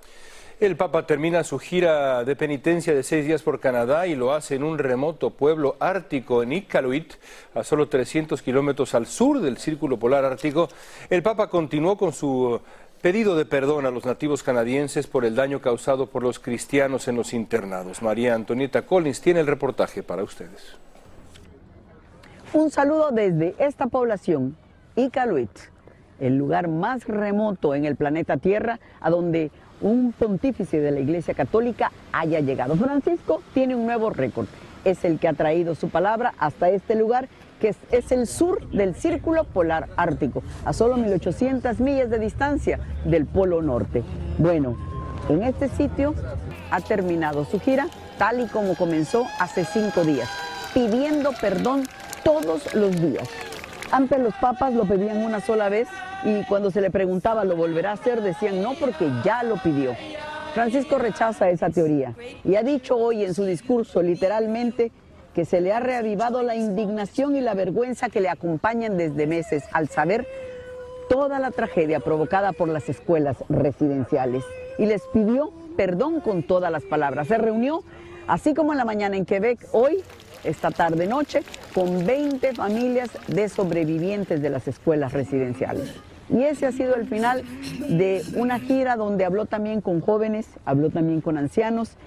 El 0.62 0.78
Papa 0.78 1.06
termina 1.06 1.44
su 1.44 1.60
gira 1.60 2.24
de 2.24 2.38
penitencia 2.38 2.96
de 2.96 3.04
seis 3.04 3.26
días 3.26 3.44
por 3.44 3.60
Canadá 3.60 4.08
y 4.08 4.16
lo 4.16 4.32
hace 4.32 4.56
en 4.56 4.64
un 4.64 4.78
remoto 4.78 5.32
pueblo 5.32 5.76
ártico 5.82 6.44
en 6.44 6.54
Iqaluit, 6.54 7.16
a 7.54 7.66
solo 7.66 7.90
300 7.90 8.42
kilómetros 8.42 8.96
al 8.96 9.06
sur 9.06 9.42
del 9.42 9.58
Círculo 9.58 10.00
Polar 10.00 10.24
Ártico. 10.24 10.70
El 11.10 11.24
Papa 11.24 11.50
continuó 11.50 11.98
con 11.98 12.14
su 12.14 12.62
pedido 13.02 13.36
de 13.36 13.44
perdón 13.46 13.86
a 13.86 13.92
los 13.92 14.06
nativos 14.06 14.44
canadienses 14.44 15.08
por 15.08 15.26
el 15.26 15.36
daño 15.36 15.60
causado 15.60 16.08
por 16.08 16.24
los 16.24 16.40
cristianos 16.40 17.10
en 17.10 17.18
los 17.18 17.34
internados. 17.34 18.02
María 18.02 18.34
Antonieta 18.34 18.84
Collins 18.84 19.20
tiene 19.20 19.42
el 19.42 19.48
reportaje 19.48 20.04
para 20.04 20.24
ustedes. 20.24 20.78
Un 22.54 22.72
saludo 22.72 23.12
desde 23.12 23.56
esta 23.60 23.88
población, 23.88 24.56
Iqaluit, 24.96 25.52
el 26.22 26.38
lugar 26.38 26.70
más 26.70 27.06
remoto 27.06 27.76
en 27.76 27.84
el 27.84 27.98
planeta 27.98 28.38
Tierra, 28.38 28.80
a 29.02 29.10
donde 29.10 29.52
un 29.82 30.14
pontífice 30.14 30.80
de 30.80 30.92
la 30.92 31.00
Iglesia 31.00 31.34
Católica 31.34 31.92
haya 32.12 32.40
llegado. 32.40 32.76
Francisco 32.76 33.42
tiene 33.54 33.76
un 33.76 33.86
nuevo 33.86 34.10
récord. 34.10 34.48
Es 34.84 35.04
el 35.04 35.20
que 35.20 35.28
ha 35.28 35.34
traído 35.34 35.76
su 35.76 35.90
palabra 35.90 36.34
hasta 36.38 36.70
este 36.70 36.96
lugar, 36.96 37.28
que 37.60 37.76
es, 37.92 38.12
el 38.12 38.28
sur 38.28 38.70
del 38.70 38.96
Círculo 38.96 39.46
Polar 39.46 39.88
Ártico, 39.98 40.44
a 40.64 40.74
solo 40.74 40.98
1800 40.98 41.80
millas 41.80 42.10
de 42.10 42.20
distancia 42.20 42.80
del 43.06 43.26
Polo 43.26 43.62
Norte. 43.62 44.04
Bueno, 44.38 44.78
en 45.30 45.44
este 45.44 45.70
sitio 45.70 46.14
ha 46.70 46.82
terminado 46.82 47.46
su 47.46 47.60
gira 47.60 47.88
tal 48.18 48.42
y 48.42 48.48
como 48.48 48.76
comenzó 48.76 49.26
hace 49.40 49.66
cinco 49.66 50.04
días, 50.04 50.30
pidiendo 50.74 51.32
perdón 51.42 51.84
todos 52.24 52.74
los 52.76 53.00
días. 53.02 53.28
Antes 53.92 54.20
los 54.20 54.34
papas 54.36 54.74
lo 54.74 54.86
pedían 54.86 55.18
una 55.18 55.40
sola 55.40 55.70
vez 55.70 55.88
y 56.26 56.44
cuando 56.46 56.72
se 56.72 56.82
le 56.82 56.90
preguntaba, 56.90 57.46
¿lo 57.46 57.56
volverá 57.56 57.92
a 57.92 57.94
hacer? 57.94 58.22
Decían 58.22 58.62
no 58.62 58.74
porque 58.74 59.10
ya 59.24 59.44
lo 59.44 59.56
pidió. 59.58 59.96
Francisco 60.54 60.98
rechaza 60.98 61.50
esa 61.50 61.70
teoría 61.70 62.16
y 62.44 62.56
ha 62.56 62.64
dicho 62.64 62.96
hoy 62.96 63.24
en 63.24 63.34
su 63.34 63.46
discurso 63.46 64.02
literalmente 64.02 64.92
que 65.34 65.46
se 65.46 65.60
le 65.60 65.74
ha 65.74 65.82
reavivado 65.82 66.42
la 66.44 66.56
indignación 66.56 67.36
y 67.36 67.42
la 67.42 67.54
vergüenza 67.54 68.10
que 68.10 68.22
le 68.22 68.30
acompañan 68.30 68.98
desde 68.98 69.28
meses 69.28 69.66
al 69.74 69.90
saber 69.90 70.26
toda 71.10 71.40
la 71.40 71.52
tragedia 71.52 72.00
provocada 72.00 72.54
por 72.54 72.70
las 72.70 72.90
escuelas 72.90 73.38
residenciales 73.50 74.44
y 74.80 74.86
les 74.86 75.02
pidió 75.14 75.52
perdón 75.76 76.22
con 76.22 76.42
todas 76.42 76.72
las 76.72 76.84
palabras. 76.84 77.28
Se 77.28 77.38
reunió, 77.38 77.84
así 78.28 78.54
como 78.54 78.72
en 78.72 78.78
la 78.78 78.86
mañana 78.86 79.18
en 79.18 79.26
Quebec, 79.26 79.60
hoy, 79.74 80.02
esta 80.46 80.72
tarde 80.72 81.06
noche, 81.06 81.42
con 81.74 82.06
20 82.06 82.54
familias 82.54 83.10
de 83.28 83.50
sobrevivientes 83.50 84.42
de 84.42 84.50
las 84.50 84.68
escuelas 84.70 85.12
residenciales. 85.12 85.94
Y 86.30 86.44
ese 86.44 86.66
ha 86.66 86.72
sido 86.72 86.96
el 86.96 87.08
final 87.08 87.44
de 87.90 88.24
una 88.36 88.60
gira 88.60 88.96
donde 88.96 89.26
habló 89.26 89.46
también 89.46 89.82
con 89.82 90.02
jóvenes, 90.02 90.48
habló 90.66 90.90
también 90.90 91.22
con 91.22 91.38
ancianos, 91.38 91.98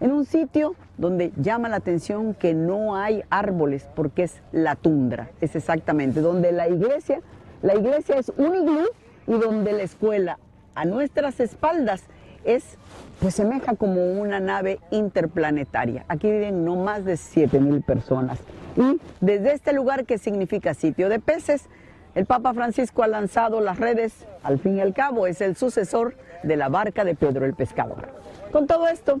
en 0.00 0.12
un 0.12 0.24
sitio 0.24 0.74
donde 0.98 1.32
llama 1.36 1.68
la 1.68 1.76
atención 1.76 2.34
que 2.34 2.54
no 2.54 2.96
hay 2.96 3.22
árboles 3.30 3.88
porque 3.94 4.24
es 4.24 4.42
la 4.50 4.74
tundra, 4.74 5.30
es 5.40 5.54
exactamente, 5.56 6.20
donde 6.20 6.52
la 6.52 6.68
iglesia, 6.68 7.20
la 7.62 7.74
iglesia 7.74 8.16
es 8.16 8.32
un 8.36 8.54
iglú 8.54 8.84
y 9.26 9.32
donde 9.32 9.72
la 9.72 9.82
escuela 9.82 10.38
a 10.74 10.84
nuestras 10.84 11.40
espaldas 11.40 12.02
es, 12.44 12.76
pues 13.20 13.34
semeja 13.34 13.76
como 13.76 14.04
una 14.20 14.40
nave 14.40 14.80
interplanetaria. 14.90 16.04
Aquí 16.08 16.30
viven 16.30 16.64
no 16.64 16.76
más 16.76 17.04
de 17.04 17.16
7 17.16 17.60
mil 17.60 17.82
personas. 17.82 18.40
Y 18.76 19.00
desde 19.20 19.52
este 19.52 19.72
lugar 19.72 20.04
que 20.04 20.18
significa 20.18 20.74
sitio 20.74 21.08
de 21.08 21.20
peces, 21.20 21.68
el 22.14 22.26
Papa 22.26 22.52
Francisco 22.52 23.02
ha 23.02 23.08
lanzado 23.08 23.60
las 23.60 23.78
redes, 23.78 24.26
al 24.42 24.58
fin 24.58 24.76
y 24.76 24.80
al 24.80 24.92
cabo 24.92 25.26
es 25.26 25.40
el 25.40 25.56
sucesor 25.56 26.14
de 26.42 26.56
la 26.56 26.68
barca 26.68 27.04
de 27.04 27.14
Pedro 27.14 27.46
el 27.46 27.54
Pescador. 27.54 28.08
Con 28.50 28.66
todo 28.66 28.88
esto, 28.88 29.20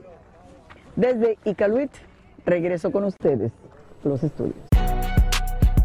desde 0.96 1.38
Icaluit, 1.44 1.90
regreso 2.44 2.92
con 2.92 3.04
ustedes 3.04 3.52
los 4.04 4.22
estudios. 4.22 4.56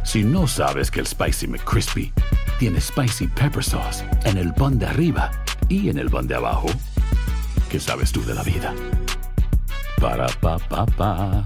Si 0.04 0.24
no 0.24 0.48
sabes 0.48 0.90
que 0.90 1.00
el 1.00 1.08
Spicy 1.08 1.48
McCrispy 1.48 2.14
tiene 2.60 2.82
Spicy 2.82 3.28
Pepper 3.28 3.64
Sauce 3.64 4.06
en 4.26 4.38
el 4.38 4.54
pan 4.54 4.80
de 4.80 4.88
arriba 4.88 5.32
y 5.70 5.90
en 5.90 5.98
el 5.98 6.10
pan 6.10 6.28
de 6.28 6.36
abajo, 6.36 6.68
¿qué 7.70 7.80
sabes 7.80 8.12
tú 8.12 8.24
de 8.26 8.34
la 8.34 8.44
vida? 8.44 8.74
Para, 10.02 10.28
pa, 10.42 10.58
pa, 10.70 10.86
pa. 10.86 11.46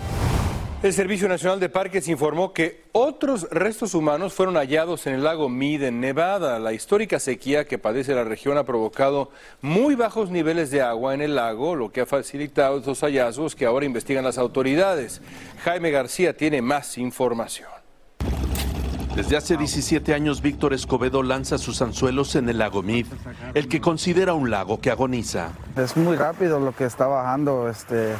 El 0.83 0.93
Servicio 0.93 1.27
Nacional 1.27 1.59
de 1.59 1.69
Parques 1.69 2.07
informó 2.07 2.53
que 2.53 2.85
otros 2.91 3.47
restos 3.51 3.93
humanos 3.93 4.33
fueron 4.33 4.55
hallados 4.55 5.05
en 5.05 5.13
el 5.13 5.23
lago 5.23 5.47
Mead 5.47 5.83
en 5.83 5.99
Nevada. 5.99 6.57
La 6.57 6.73
histórica 6.73 7.19
sequía 7.19 7.67
que 7.67 7.77
padece 7.77 8.15
la 8.15 8.23
región 8.23 8.57
ha 8.57 8.63
provocado 8.63 9.29
muy 9.61 9.93
bajos 9.93 10.31
niveles 10.31 10.71
de 10.71 10.81
agua 10.81 11.13
en 11.13 11.21
el 11.21 11.35
lago, 11.35 11.75
lo 11.75 11.91
que 11.91 12.01
ha 12.01 12.07
facilitado 12.07 12.79
estos 12.79 13.01
hallazgos 13.01 13.55
que 13.55 13.67
ahora 13.67 13.85
investigan 13.85 14.23
las 14.23 14.39
autoridades. 14.39 15.21
Jaime 15.63 15.91
García 15.91 16.35
tiene 16.35 16.63
más 16.63 16.97
información. 16.97 17.69
Desde 19.15 19.37
hace 19.37 19.57
17 19.57 20.15
años, 20.15 20.41
Víctor 20.41 20.73
Escobedo 20.73 21.21
lanza 21.21 21.59
sus 21.59 21.79
anzuelos 21.83 22.35
en 22.35 22.49
el 22.49 22.57
lago 22.57 22.81
Mead, 22.81 23.05
el 23.53 23.67
que 23.67 23.81
considera 23.81 24.33
un 24.33 24.49
lago 24.49 24.81
que 24.81 24.89
agoniza. 24.89 25.51
Es 25.75 25.95
muy 25.95 26.15
rápido 26.15 26.59
lo 26.59 26.75
que 26.75 26.85
está 26.85 27.05
bajando. 27.05 27.69
Este, 27.69 28.13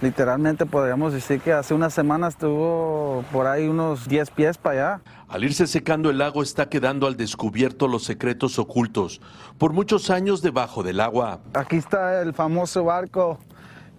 Literalmente 0.00 0.64
podríamos 0.64 1.12
decir 1.12 1.40
que 1.40 1.52
hace 1.52 1.74
unas 1.74 1.92
semanas 1.92 2.34
estuvo 2.34 3.24
por 3.32 3.48
ahí 3.48 3.66
unos 3.66 4.06
10 4.08 4.30
pies 4.30 4.56
para 4.56 4.92
allá. 4.92 5.02
Al 5.26 5.42
irse 5.42 5.66
secando 5.66 6.08
el 6.08 6.18
lago 6.18 6.42
está 6.42 6.68
quedando 6.68 7.08
al 7.08 7.16
descubierto 7.16 7.88
los 7.88 8.04
secretos 8.04 8.58
ocultos 8.60 9.20
por 9.58 9.72
muchos 9.72 10.10
años 10.10 10.40
debajo 10.40 10.84
del 10.84 11.00
agua. 11.00 11.40
Aquí 11.54 11.76
está 11.76 12.22
el 12.22 12.32
famoso 12.32 12.84
barco 12.84 13.38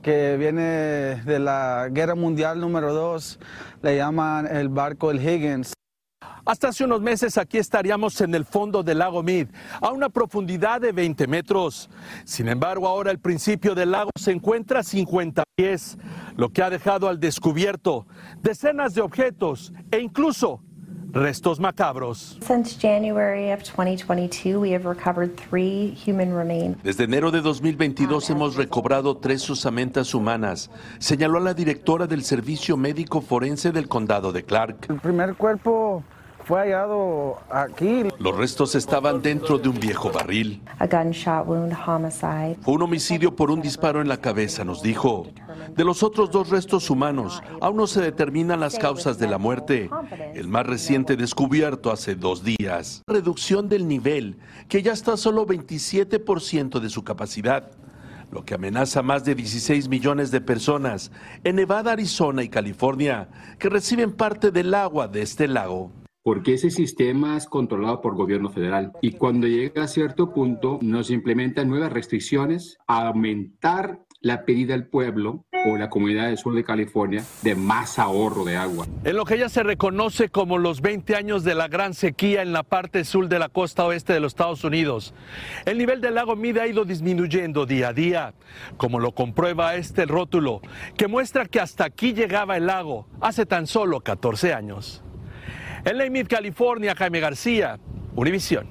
que 0.02 0.38
viene 0.38 0.62
de 1.26 1.40
la 1.40 1.90
Guerra 1.92 2.16
Mundial 2.16 2.62
número 2.62 2.94
2, 2.94 3.40
le 3.82 3.98
llaman 3.98 4.48
el 4.48 4.70
barco 4.70 5.12
el 5.12 5.20
Higgins. 5.20 5.74
Hasta 6.50 6.70
hace 6.70 6.84
unos 6.84 7.00
meses 7.00 7.38
aquí 7.38 7.60
estaríamos 7.60 8.20
en 8.22 8.34
el 8.34 8.44
fondo 8.44 8.82
del 8.82 8.98
lago 8.98 9.22
Mead, 9.22 9.50
a 9.80 9.92
una 9.92 10.10
profundidad 10.10 10.82
de 10.82 10.92
20 10.92 11.28
metros. 11.28 11.92
Sin 12.26 12.48
embargo, 12.48 12.88
ahora 12.88 13.12
el 13.12 13.20
principio 13.20 13.76
del 13.76 13.92
lago 13.92 14.10
se 14.20 14.32
encuentra 14.32 14.80
a 14.80 14.84
50 14.84 15.44
pies, 15.56 16.00
lo 16.38 16.50
que 16.50 16.64
ha 16.64 16.72
dejado 16.72 17.08
al 17.08 17.20
descubierto 17.20 18.08
decenas 18.42 18.96
de 18.96 19.02
objetos 19.02 19.72
e 19.92 20.00
incluso 20.00 20.64
restos 21.12 21.60
macabros. 21.60 22.40
Desde 26.84 27.04
enero 27.04 27.30
de 27.30 27.42
2022 27.42 28.30
hemos 28.32 28.56
recobrado 28.56 29.18
tres 29.18 29.48
osamentas 29.52 30.16
humanas, 30.16 30.72
señaló 30.98 31.40
la 31.40 31.54
directora 31.54 32.08
del 32.08 32.24
Servicio 32.24 32.76
Médico 32.76 33.22
Forense 33.22 33.72
del 33.72 33.88
Condado 33.88 34.32
de 34.32 34.42
Clark. 34.44 34.88
El 34.90 35.00
primer 35.00 35.36
cuerpo 35.36 36.04
fue 36.50 36.62
hallado 36.62 37.38
aquí. 37.52 38.06
Los 38.18 38.36
restos 38.36 38.74
estaban 38.74 39.22
dentro 39.22 39.60
de 39.60 39.70
un 39.70 39.80
viejo 39.80 40.10
barril. 40.10 40.64
Fue 42.64 42.74
un 42.74 42.82
homicidio 42.82 43.36
por 43.36 43.52
un 43.52 43.62
disparo 43.62 44.02
en 44.02 44.08
la 44.08 44.18
cabeza, 44.18 44.66
nos 44.66 44.82
dijo. 44.82 45.28
De 45.76 45.84
los 45.84 46.02
otros 46.02 46.32
dos 46.32 46.50
restos 46.50 46.90
humanos, 46.90 47.44
aún 47.62 47.78
no 47.78 47.86
se 47.86 48.02
determinan 48.02 48.62
las 48.62 48.80
causas 48.80 49.20
de 49.20 49.28
la 49.28 49.38
muerte. 49.38 49.92
El 50.34 50.48
más 50.48 50.66
reciente 50.66 51.16
descubierto 51.16 51.92
hace 51.92 52.16
dos 52.16 52.44
días. 52.44 53.04
Reducción 53.06 53.70
del 53.70 53.88
nivel, 53.88 54.40
que 54.68 54.82
ya 54.82 54.94
está 54.94 55.14
a 55.14 55.18
solo 55.18 55.46
27% 55.46 56.80
de 56.80 56.90
su 56.90 57.04
capacidad 57.04 57.70
lo 58.32 58.46
que 58.46 58.54
amenaza 58.54 59.00
a 59.00 59.04
más 59.04 59.24
de 59.24 59.34
16 59.34 59.90
millones 59.90 60.30
de 60.30 60.40
personas 60.40 61.12
en 61.44 61.56
Nevada, 61.56 61.94
Arizona 61.94 62.44
y 62.44 62.50
California, 62.50 63.28
que 63.58 63.70
reciben 63.70 64.12
parte 64.12 64.52
del 64.52 64.76
agua 64.76 65.08
de 65.08 65.24
este 65.24 65.48
lago 65.48 65.92
porque 66.24 66.54
ese 66.54 66.70
sistema 66.70 67.38
es 67.38 67.46
controlado 67.46 68.02
por 68.02 68.16
gobierno 68.16 68.50
federal 68.50 68.92
y 69.02 69.12
cuando 69.14 69.48
llega 69.48 69.84
a 69.84 69.88
cierto 69.88 70.34
punto 70.34 70.80
nos 70.82 71.10
implementan 71.10 71.70
nuevas 71.70 71.92
restricciones 71.92 72.78
a 72.88 73.08
aumentar 73.08 74.00
la 74.22 74.44
pedida 74.44 74.74
del 74.74 74.88
pueblo 74.88 75.46
o 75.66 75.78
la 75.78 75.90
comunidad 75.90 76.28
del 76.28 76.38
sur 76.38 76.54
de 76.54 76.64
California 76.64 77.24
de 77.42 77.56
más 77.56 78.00
ahorro 78.00 78.44
de 78.44 78.58
agua. 78.58 78.86
En 79.04 79.16
lo 79.16 79.26
que 79.26 79.38
ya 79.38 79.50
se 79.50 79.64
reconoce 79.64 80.30
como 80.30 80.58
los 80.58 80.82
20 80.82 81.16
años 81.16 81.44
de 81.44 81.56
la 81.56 81.68
gran 81.68 81.94
sequía 81.94 82.42
en 82.42 82.52
la 82.52 82.64
parte 82.64 83.06
sur 83.06 83.30
de 83.30 83.40
la 83.40 83.50
costa 83.50 83.86
oeste 83.86 84.14
de 84.14 84.20
los 84.20 84.34
Estados 84.34 84.64
Unidos, 84.64 85.14
el 85.66 85.78
nivel 85.78 86.02
del 86.02 86.16
lago 86.16 86.36
Mead 86.36 86.58
ha 86.58 86.68
ido 86.68 86.86
disminuyendo 86.86 87.66
día 87.66 87.90
a 87.90 87.94
día, 87.94 88.34
como 88.78 89.00
lo 89.00 89.14
comprueba 89.14 89.76
este 89.76 90.06
rótulo, 90.06 90.62
que 90.98 91.08
muestra 91.08 91.46
que 91.46 91.60
hasta 91.60 91.86
aquí 91.86 92.14
llegaba 92.14 92.58
el 92.58 92.68
lago 92.68 93.08
hace 93.22 93.46
tan 93.46 93.68
solo 93.68 94.02
14 94.02 94.54
años. 94.54 95.04
En 95.86 95.98
Lake 95.98 96.26
California, 96.26 96.94
Jaime 96.94 97.20
García, 97.22 97.80
Univisión. 98.16 98.70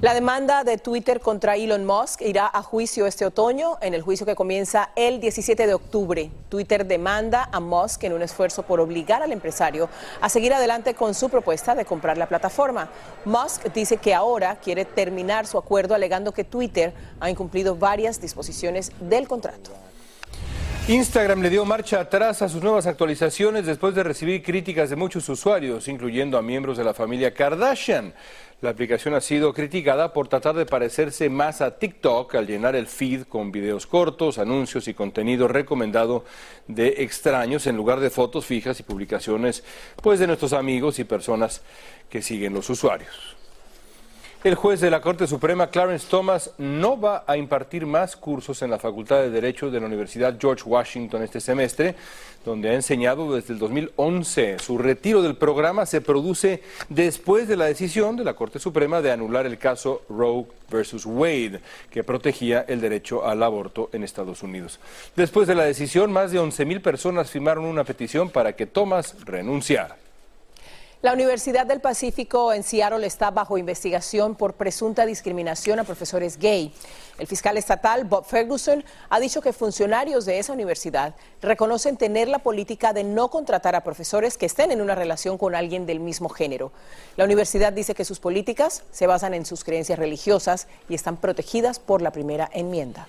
La 0.00 0.14
demanda 0.14 0.62
de 0.64 0.78
Twitter 0.78 1.20
contra 1.20 1.56
Elon 1.56 1.84
Musk 1.84 2.22
irá 2.22 2.48
a 2.50 2.62
juicio 2.62 3.06
este 3.06 3.26
otoño, 3.26 3.78
en 3.82 3.94
el 3.94 4.02
juicio 4.02 4.24
que 4.24 4.36
comienza 4.36 4.90
el 4.94 5.20
17 5.20 5.66
de 5.66 5.74
octubre. 5.74 6.30
Twitter 6.48 6.86
demanda 6.86 7.48
a 7.52 7.58
Musk 7.58 8.04
en 8.04 8.12
un 8.12 8.22
esfuerzo 8.22 8.62
por 8.62 8.78
obligar 8.80 9.22
al 9.22 9.32
empresario 9.32 9.90
a 10.20 10.28
seguir 10.28 10.54
adelante 10.54 10.94
con 10.94 11.14
su 11.14 11.28
propuesta 11.28 11.74
de 11.74 11.84
comprar 11.84 12.16
la 12.16 12.28
plataforma. 12.28 12.88
Musk 13.24 13.72
dice 13.74 13.96
que 13.96 14.14
ahora 14.14 14.56
quiere 14.56 14.84
terminar 14.84 15.46
su 15.46 15.58
acuerdo 15.58 15.94
alegando 15.96 16.32
que 16.32 16.44
Twitter 16.44 16.94
ha 17.18 17.28
incumplido 17.28 17.74
varias 17.74 18.20
disposiciones 18.20 18.92
del 19.00 19.26
contrato. 19.26 19.72
Instagram 20.88 21.42
le 21.42 21.50
dio 21.50 21.66
marcha 21.66 22.00
atrás 22.00 22.40
a 22.40 22.48
sus 22.48 22.62
nuevas 22.62 22.86
actualizaciones 22.86 23.66
después 23.66 23.94
de 23.94 24.02
recibir 24.02 24.42
críticas 24.42 24.88
de 24.88 24.96
muchos 24.96 25.28
usuarios, 25.28 25.86
incluyendo 25.86 26.38
a 26.38 26.42
miembros 26.42 26.78
de 26.78 26.84
la 26.84 26.94
familia 26.94 27.34
Kardashian. 27.34 28.14
La 28.62 28.70
aplicación 28.70 29.12
ha 29.12 29.20
sido 29.20 29.52
criticada 29.52 30.14
por 30.14 30.28
tratar 30.28 30.54
de 30.54 30.64
parecerse 30.64 31.28
más 31.28 31.60
a 31.60 31.78
TikTok 31.78 32.34
al 32.36 32.46
llenar 32.46 32.74
el 32.74 32.86
feed 32.86 33.24
con 33.24 33.52
videos 33.52 33.86
cortos, 33.86 34.38
anuncios 34.38 34.88
y 34.88 34.94
contenido 34.94 35.46
recomendado 35.46 36.24
de 36.68 37.02
extraños 37.02 37.66
en 37.66 37.76
lugar 37.76 38.00
de 38.00 38.08
fotos 38.08 38.46
fijas 38.46 38.80
y 38.80 38.82
publicaciones 38.82 39.64
pues 40.02 40.18
de 40.20 40.26
nuestros 40.26 40.54
amigos 40.54 40.98
y 40.98 41.04
personas 41.04 41.60
que 42.08 42.22
siguen 42.22 42.54
los 42.54 42.70
usuarios. 42.70 43.36
El 44.44 44.54
juez 44.54 44.80
de 44.80 44.88
la 44.88 45.00
Corte 45.00 45.26
Suprema, 45.26 45.66
Clarence 45.66 46.06
Thomas, 46.08 46.52
no 46.58 46.98
va 46.98 47.24
a 47.26 47.36
impartir 47.36 47.86
más 47.86 48.14
cursos 48.14 48.62
en 48.62 48.70
la 48.70 48.78
Facultad 48.78 49.20
de 49.20 49.30
Derecho 49.30 49.68
de 49.68 49.80
la 49.80 49.86
Universidad 49.86 50.36
George 50.40 50.62
Washington 50.64 51.24
este 51.24 51.40
semestre, 51.40 51.96
donde 52.44 52.70
ha 52.70 52.74
enseñado 52.74 53.34
desde 53.34 53.54
el 53.54 53.58
2011. 53.58 54.60
Su 54.60 54.78
retiro 54.78 55.22
del 55.22 55.34
programa 55.34 55.86
se 55.86 56.00
produce 56.00 56.62
después 56.88 57.48
de 57.48 57.56
la 57.56 57.64
decisión 57.64 58.14
de 58.14 58.22
la 58.22 58.34
Corte 58.34 58.60
Suprema 58.60 59.02
de 59.02 59.10
anular 59.10 59.44
el 59.44 59.58
caso 59.58 60.02
Roe 60.08 60.46
versus 60.70 61.04
Wade, 61.04 61.60
que 61.90 62.04
protegía 62.04 62.64
el 62.68 62.80
derecho 62.80 63.26
al 63.26 63.42
aborto 63.42 63.90
en 63.92 64.04
Estados 64.04 64.44
Unidos. 64.44 64.78
Después 65.16 65.48
de 65.48 65.56
la 65.56 65.64
decisión, 65.64 66.12
más 66.12 66.30
de 66.30 66.38
11.000 66.38 66.80
personas 66.80 67.28
firmaron 67.28 67.64
una 67.64 67.82
petición 67.82 68.30
para 68.30 68.52
que 68.54 68.66
Thomas 68.66 69.16
renunciara. 69.24 69.96
La 71.00 71.12
Universidad 71.12 71.64
del 71.64 71.80
Pacífico 71.80 72.52
en 72.52 72.64
Seattle 72.64 73.06
está 73.06 73.30
bajo 73.30 73.56
investigación 73.56 74.34
por 74.34 74.54
presunta 74.54 75.06
discriminación 75.06 75.78
a 75.78 75.84
profesores 75.84 76.36
gay. 76.38 76.74
El 77.18 77.28
fiscal 77.28 77.56
estatal 77.56 78.02
Bob 78.02 78.24
Ferguson 78.24 78.84
ha 79.08 79.20
dicho 79.20 79.40
que 79.40 79.52
funcionarios 79.52 80.24
de 80.24 80.40
esa 80.40 80.52
universidad 80.52 81.14
reconocen 81.40 81.96
tener 81.96 82.26
la 82.26 82.40
política 82.40 82.92
de 82.92 83.04
no 83.04 83.30
contratar 83.30 83.76
a 83.76 83.84
profesores 83.84 84.36
que 84.36 84.46
estén 84.46 84.72
en 84.72 84.80
una 84.80 84.96
relación 84.96 85.38
con 85.38 85.54
alguien 85.54 85.86
del 85.86 86.00
mismo 86.00 86.28
género. 86.28 86.72
La 87.16 87.26
universidad 87.26 87.72
dice 87.72 87.94
que 87.94 88.04
sus 88.04 88.18
políticas 88.18 88.82
se 88.90 89.06
basan 89.06 89.34
en 89.34 89.46
sus 89.46 89.62
creencias 89.62 90.00
religiosas 90.00 90.66
y 90.88 90.96
están 90.96 91.16
protegidas 91.16 91.78
por 91.78 92.02
la 92.02 92.10
primera 92.10 92.50
enmienda. 92.52 93.06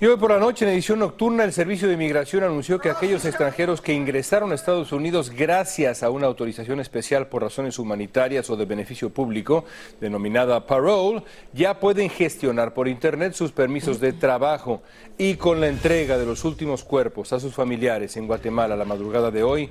Y 0.00 0.06
hoy 0.06 0.16
por 0.16 0.30
la 0.30 0.38
noche, 0.38 0.64
en 0.64 0.70
edición 0.70 1.00
nocturna, 1.00 1.42
el 1.42 1.52
Servicio 1.52 1.88
de 1.88 1.94
Inmigración 1.94 2.44
anunció 2.44 2.78
que 2.78 2.88
aquellos 2.88 3.24
extranjeros 3.24 3.80
que 3.80 3.92
ingresaron 3.92 4.52
a 4.52 4.54
Estados 4.54 4.92
Unidos 4.92 5.30
gracias 5.30 6.04
a 6.04 6.10
una 6.10 6.28
autorización 6.28 6.78
especial 6.78 7.26
por 7.26 7.42
razones 7.42 7.80
humanitarias 7.80 8.48
o 8.48 8.56
de 8.56 8.64
beneficio 8.64 9.10
público, 9.10 9.64
denominada 10.00 10.64
parole, 10.68 11.24
ya 11.52 11.80
pueden 11.80 12.10
gestionar 12.10 12.74
por 12.74 12.86
Internet 12.86 13.32
sus 13.32 13.50
permisos 13.50 13.98
de 13.98 14.12
trabajo. 14.12 14.82
Y 15.18 15.34
con 15.34 15.60
la 15.60 15.66
entrega 15.66 16.16
de 16.16 16.26
los 16.26 16.44
últimos 16.44 16.84
cuerpos 16.84 17.32
a 17.32 17.40
sus 17.40 17.52
familiares 17.52 18.16
en 18.16 18.28
Guatemala 18.28 18.76
la 18.76 18.84
madrugada 18.84 19.32
de 19.32 19.42
hoy, 19.42 19.68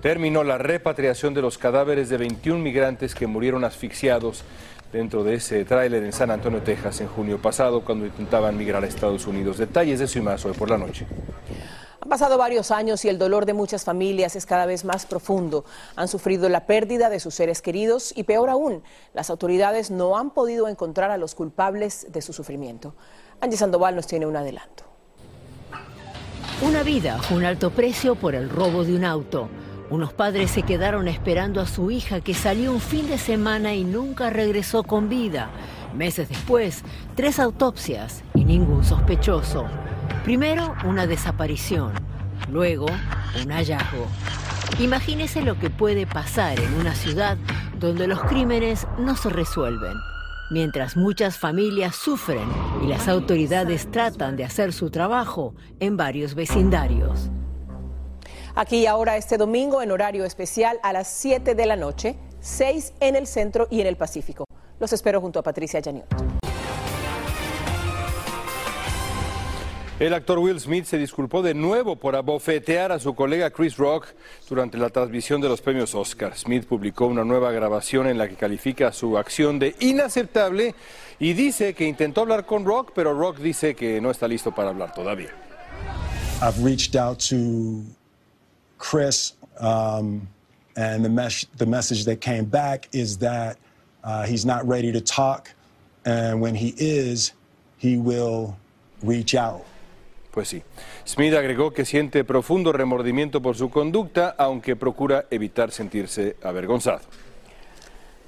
terminó 0.00 0.44
la 0.44 0.58
repatriación 0.58 1.34
de 1.34 1.42
los 1.42 1.58
cadáveres 1.58 2.08
de 2.08 2.18
21 2.18 2.62
migrantes 2.62 3.16
que 3.16 3.26
murieron 3.26 3.64
asfixiados 3.64 4.44
dentro 4.92 5.24
de 5.24 5.34
ese 5.34 5.64
tráiler 5.64 6.02
en 6.04 6.12
San 6.12 6.30
Antonio, 6.30 6.62
Texas, 6.62 7.00
en 7.00 7.08
junio 7.08 7.40
pasado, 7.40 7.84
cuando 7.84 8.06
intentaban 8.06 8.56
migrar 8.56 8.82
a 8.84 8.86
Estados 8.86 9.26
Unidos. 9.26 9.58
Detalles 9.58 9.98
de 9.98 10.04
eso 10.06 10.18
y 10.18 10.22
más 10.22 10.44
hoy 10.44 10.52
por 10.52 10.70
la 10.70 10.78
noche. 10.78 11.06
Han 12.00 12.08
pasado 12.08 12.38
varios 12.38 12.70
años 12.70 13.04
y 13.04 13.08
el 13.08 13.18
dolor 13.18 13.46
de 13.46 13.52
muchas 13.52 13.84
familias 13.84 14.36
es 14.36 14.46
cada 14.46 14.64
vez 14.64 14.84
más 14.84 15.06
profundo. 15.06 15.64
Han 15.96 16.06
sufrido 16.06 16.48
la 16.48 16.64
pérdida 16.64 17.10
de 17.10 17.18
sus 17.18 17.34
seres 17.34 17.62
queridos 17.62 18.12
y 18.16 18.22
peor 18.22 18.48
aún, 18.48 18.84
las 19.12 19.28
autoridades 19.28 19.90
no 19.90 20.16
han 20.16 20.30
podido 20.30 20.68
encontrar 20.68 21.10
a 21.10 21.18
los 21.18 21.34
culpables 21.34 22.06
de 22.12 22.22
su 22.22 22.32
sufrimiento. 22.32 22.94
Angie 23.40 23.58
Sandoval 23.58 23.96
nos 23.96 24.06
tiene 24.06 24.26
un 24.26 24.36
adelanto. 24.36 24.84
Una 26.62 26.82
vida, 26.82 27.20
un 27.32 27.44
alto 27.44 27.70
precio 27.70 28.14
por 28.14 28.34
el 28.34 28.48
robo 28.48 28.84
de 28.84 28.94
un 28.94 29.04
auto. 29.04 29.48
Unos 29.88 30.12
padres 30.12 30.50
se 30.50 30.64
quedaron 30.64 31.06
esperando 31.06 31.60
a 31.60 31.66
su 31.66 31.92
hija 31.92 32.20
que 32.20 32.34
salió 32.34 32.72
un 32.72 32.80
fin 32.80 33.08
de 33.08 33.18
semana 33.18 33.74
y 33.74 33.84
nunca 33.84 34.30
regresó 34.30 34.82
con 34.82 35.08
vida. 35.08 35.50
Meses 35.94 36.28
después, 36.28 36.82
tres 37.14 37.38
autopsias 37.38 38.24
y 38.34 38.44
ningún 38.44 38.84
sospechoso. 38.84 39.66
Primero, 40.24 40.74
una 40.84 41.06
desaparición. 41.06 41.92
Luego, 42.50 42.86
un 43.44 43.52
hallazgo. 43.52 44.06
Imagínese 44.80 45.42
lo 45.42 45.56
que 45.56 45.70
puede 45.70 46.04
pasar 46.04 46.58
en 46.58 46.74
una 46.74 46.94
ciudad 46.94 47.38
donde 47.78 48.08
los 48.08 48.20
crímenes 48.22 48.88
no 48.98 49.14
se 49.14 49.30
resuelven. 49.30 49.94
Mientras 50.50 50.96
muchas 50.96 51.38
familias 51.38 51.94
sufren 51.94 52.48
y 52.82 52.88
las 52.88 53.06
autoridades 53.06 53.88
tratan 53.90 54.36
de 54.36 54.44
hacer 54.44 54.72
su 54.72 54.90
trabajo 54.90 55.54
en 55.78 55.96
varios 55.96 56.34
vecindarios. 56.34 57.30
Aquí 58.58 58.78
y 58.78 58.86
ahora 58.86 59.18
este 59.18 59.36
domingo 59.36 59.82
en 59.82 59.90
horario 59.90 60.24
especial 60.24 60.80
a 60.82 60.94
las 60.94 61.08
7 61.08 61.54
de 61.54 61.66
la 61.66 61.76
noche, 61.76 62.16
6 62.40 62.94
en 63.00 63.14
el 63.14 63.26
centro 63.26 63.68
y 63.70 63.82
en 63.82 63.86
el 63.86 63.96
Pacífico. 63.96 64.46
Los 64.80 64.94
espero 64.94 65.20
junto 65.20 65.38
a 65.38 65.42
Patricia 65.42 65.82
Janiot. 65.84 66.06
El 70.00 70.14
actor 70.14 70.38
Will 70.38 70.58
Smith 70.58 70.86
se 70.86 70.96
disculpó 70.96 71.42
de 71.42 71.52
nuevo 71.52 71.96
por 71.96 72.16
abofetear 72.16 72.92
a 72.92 72.98
su 72.98 73.14
colega 73.14 73.50
Chris 73.50 73.76
Rock 73.76 74.06
durante 74.48 74.78
la 74.78 74.88
transmisión 74.88 75.42
de 75.42 75.50
los 75.50 75.60
premios 75.60 75.94
Oscar. 75.94 76.34
Smith 76.34 76.64
publicó 76.64 77.06
una 77.06 77.24
nueva 77.24 77.52
grabación 77.52 78.06
en 78.06 78.16
la 78.16 78.26
que 78.26 78.36
califica 78.36 78.90
su 78.90 79.18
acción 79.18 79.58
de 79.58 79.76
inaceptable 79.80 80.74
y 81.18 81.34
dice 81.34 81.74
que 81.74 81.84
intentó 81.84 82.22
hablar 82.22 82.46
con 82.46 82.64
Rock, 82.64 82.92
pero 82.94 83.12
Rock 83.12 83.36
dice 83.36 83.74
que 83.74 84.00
no 84.00 84.10
está 84.10 84.26
listo 84.26 84.54
para 84.54 84.70
hablar 84.70 84.94
todavía. 84.94 85.28
I've 86.40 86.62
reached 86.62 86.96
out 86.96 87.18
to 87.28 87.95
Chris 88.78 89.34
um, 89.60 90.28
And 90.76 91.02
the, 91.02 91.08
mes- 91.08 91.46
the 91.56 91.64
message 91.64 92.04
that 92.04 92.20
came 92.20 92.44
back 92.44 92.88
is 92.92 93.16
that 93.18 93.56
uh, 94.04 94.26
he's 94.26 94.44
not 94.44 94.66
ready 94.68 94.92
to 94.92 95.00
talk. 95.00 95.48
And 96.04 96.40
when 96.40 96.54
he 96.54 96.74
is, 96.76 97.32
he 97.78 97.96
will 97.96 98.56
reach 99.02 99.34
out. 99.34 99.64
Pues 100.30 100.48
sí. 100.48 100.62
Smith 101.04 101.32
agregó 101.32 101.72
que 101.72 101.86
siente 101.86 102.22
profundo 102.24 102.72
remordimiento 102.72 103.40
por 103.40 103.56
su 103.56 103.70
conducta, 103.70 104.34
aunque 104.36 104.76
procura 104.76 105.24
evitar 105.30 105.70
sentirse 105.70 106.36
avergonzado. 106.42 107.00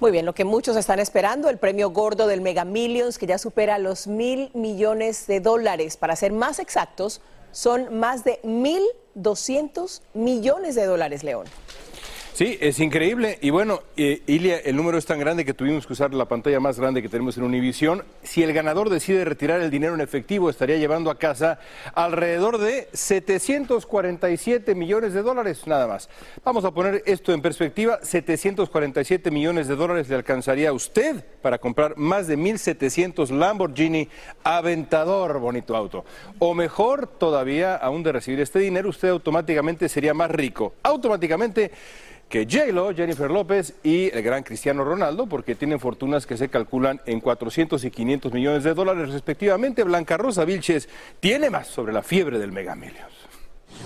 Muy 0.01 0.11
bien, 0.11 0.25
lo 0.25 0.33
que 0.33 0.47
muchos 0.47 0.77
están 0.77 1.01
esperando, 1.01 1.51
el 1.51 1.59
premio 1.59 1.91
gordo 1.91 2.27
del 2.27 2.41
Mega 2.41 2.65
Millions, 2.65 3.19
que 3.19 3.27
ya 3.27 3.37
supera 3.37 3.77
los 3.79 4.07
mil 4.07 4.51
millones 4.55 5.27
de 5.27 5.41
dólares. 5.41 5.99
Para 5.99 6.17
ser 6.17 6.33
más 6.33 6.61
exactos, 6.61 7.21
son 7.59 7.99
más 7.99 8.23
de 8.23 8.39
mil 8.45 8.85
doscientos 9.17 10.03
millones 10.15 10.77
de 10.77 10.87
dólares, 10.87 11.25
León. 11.25 11.47
Sí, 12.39 12.57
es 12.61 12.79
increíble. 12.79 13.37
Y 13.43 13.51
bueno, 13.51 13.83
eh, 13.97 14.23
Ilia, 14.29 14.59
el 14.59 14.77
número 14.77 14.97
es 14.97 15.05
tan 15.05 15.19
grande 15.19 15.45
que 15.45 15.55
tuvimos 15.55 15.89
que 15.89 15.93
usar 15.93 16.15
la 16.15 16.27
pantalla 16.27 16.61
más 16.61 16.79
grande 16.79 17.03
que 17.03 17.09
tenemos 17.09 17.37
en 17.37 17.43
Univisión. 17.43 18.05
Si 18.23 18.45
el 18.45 18.53
ganador 18.53 18.91
decide 18.91 19.25
retirar 19.25 19.61
el 19.61 19.73
dinero 19.73 19.95
en 19.95 20.01
efectivo, 20.01 20.49
estaría 20.49 20.77
llevando 20.77 21.11
a 21.11 21.19
casa 21.19 21.59
alrededor 21.97 22.59
de 22.59 22.91
747 22.93 24.77
millones 24.77 25.15
de 25.15 25.23
dólares, 25.23 25.67
nada 25.67 25.89
más. 25.89 26.09
Vamos 26.45 26.65
a 26.65 26.71
poner 26.71 27.03
esto 27.07 27.33
en 27.33 27.43
perspectiva. 27.43 27.99
747 28.05 29.33
millones 29.33 29.67
de 29.67 29.75
dólares 29.75 30.09
le 30.09 30.15
alcanzaría 30.15 30.69
a 30.69 30.75
usted 30.75 31.25
para 31.43 31.59
comprar 31.59 31.97
más 31.97 32.29
de 32.29 32.39
1.700 32.39 33.31
Lamborghini 33.31 34.09
Aventador, 34.45 35.41
bonito 35.41 35.75
auto. 35.75 36.05
O 36.39 36.55
mejor 36.55 37.09
todavía, 37.09 37.75
aún 37.75 38.05
de 38.05 38.13
recibir 38.13 38.39
este 38.39 38.61
dinero, 38.61 38.91
usted 38.91 39.09
automáticamente 39.09 39.89
sería 39.89 40.15
más 40.15 40.31
rico. 40.31 40.75
Automáticamente 40.85 41.73
que 42.29 42.47
J-Lo, 42.51 42.95
Jennifer 42.95 43.31
López 43.31 43.75
y 43.83 44.11
el 44.11 44.23
gran 44.23 44.43
Cristiano 44.43 44.85
Ronaldo, 44.85 45.27
porque 45.27 45.55
tienen 45.55 45.81
fortunas 45.81 46.27
que 46.27 46.37
se 46.37 46.49
calculan 46.49 47.01
en 47.07 47.21
400 47.21 47.83
y 47.85 47.91
500 47.91 48.33
millones 48.33 48.65
de 48.65 48.75
dólares 48.75 49.11
respectivamente. 49.11 49.83
Blanca 49.83 50.17
Rosa 50.17 50.45
Vilches 50.45 50.89
tiene 51.21 51.51
más 51.51 51.69
sobre 51.69 51.93
la 51.93 52.03
fiebre 52.03 52.39
del 52.39 52.53
Mega 52.53 52.75
Millions. 52.75 53.19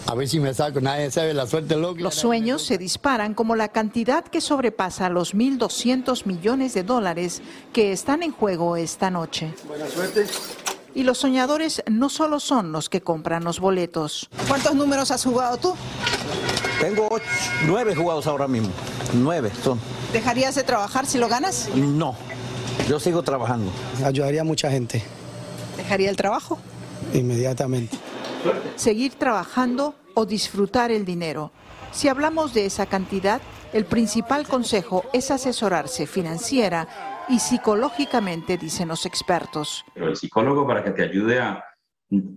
A 0.07 0.15
ver 0.15 0.29
si 0.29 0.41
me 0.41 0.53
saco, 0.55 0.81
nadie 0.81 1.11
sabe 1.11 1.35
la 1.35 1.47
suerte 1.47 1.77
loca. 1.77 2.01
Los 2.01 2.15
sueños 2.15 2.63
se 2.63 2.79
disparan 2.79 3.35
como 3.35 3.57
la 3.57 3.69
cantidad 3.69 4.25
que 4.25 4.41
sobrepasa 4.41 5.09
los 5.09 5.35
1.200 5.35 6.27
millones 6.27 6.75
de 6.75 6.83
dólares 6.83 7.43
que 7.73 7.93
están 7.93 8.23
en 8.23 8.33
juego 8.33 8.77
esta 8.77 9.11
noche. 9.11 9.53
Buena 9.69 9.87
suerte. 9.87 10.25
Y 10.95 11.05
los 11.05 11.19
soñadores 11.19 11.83
no 11.91 12.09
solo 12.11 12.39
son 12.39 12.71
los 12.73 12.89
que 12.89 13.01
compran 13.01 13.45
los 13.45 13.61
boletos. 13.61 14.29
¿Cuántos 14.49 14.75
números 14.75 15.11
has 15.11 15.25
jugado 15.25 15.57
tú? 15.57 15.75
Tengo 16.81 17.09
ocho, 17.11 17.25
nueve 17.67 17.95
jugados 17.95 18.27
ahora 18.27 18.47
mismo. 18.49 18.71
Nueve 19.15 19.51
son. 19.63 19.81
¿Dejarías 20.13 20.55
de 20.55 20.63
trabajar 20.65 21.07
si 21.07 21.19
lo 21.19 21.29
ganas? 21.29 21.69
No, 21.75 22.15
yo 22.89 23.01
sigo 23.01 23.23
trabajando. 23.23 23.71
Ayudaría 24.05 24.43
a 24.43 24.45
mucha 24.45 24.71
gente 24.71 25.03
¿Dejaría 25.77 26.11
el 26.11 26.17
trabajo? 26.17 26.59
inmediatamente. 27.15 27.97
Seguir 28.77 29.15
trabajando 29.15 29.95
o 30.15 30.27
disfrutar 30.27 30.91
el 30.91 31.05
dinero. 31.05 31.53
Si 31.93 32.09
hablamos 32.09 32.55
de 32.55 32.67
esa 32.67 32.87
cantidad, 32.87 33.41
el 33.73 33.85
principal 33.87 34.47
consejo 34.47 35.05
es 35.13 35.31
asesorarse 35.31 36.07
financiera 36.07 36.89
y 37.29 37.39
psicológicamente, 37.39 38.57
dicen 38.57 38.89
los 38.89 39.07
expertos. 39.07 39.85
Pero 39.95 40.09
el 40.09 40.17
psicólogo 40.17 40.67
para 40.67 40.85
que 40.85 40.91
te 40.91 41.03
ayude 41.03 41.41
a 41.41 41.65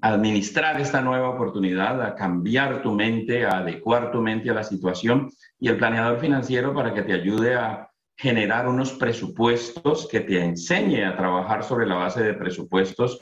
administrar 0.02 0.80
esta 0.80 1.02
nueva 1.02 1.30
oportunidad, 1.30 2.02
a 2.02 2.16
cambiar 2.16 2.82
tu 2.82 2.92
mente, 2.94 3.46
a 3.46 3.58
adecuar 3.58 4.12
tu 4.12 4.22
mente 4.22 4.50
a 4.50 4.54
la 4.54 4.64
situación 4.64 5.30
y 5.60 5.68
el 5.68 5.78
planeador 5.78 6.20
financiero 6.20 6.74
para 6.74 6.94
que 6.94 7.02
te 7.02 7.14
ayude 7.14 7.56
a 7.56 7.90
generar 8.18 8.68
unos 8.68 8.94
presupuestos 8.94 10.08
que 10.10 10.22
te 10.22 10.42
enseñe 10.42 11.04
a 11.04 11.18
trabajar 11.18 11.66
sobre 11.66 11.86
la 11.86 11.96
base 11.96 12.24
de 12.24 12.34
presupuestos. 12.34 13.20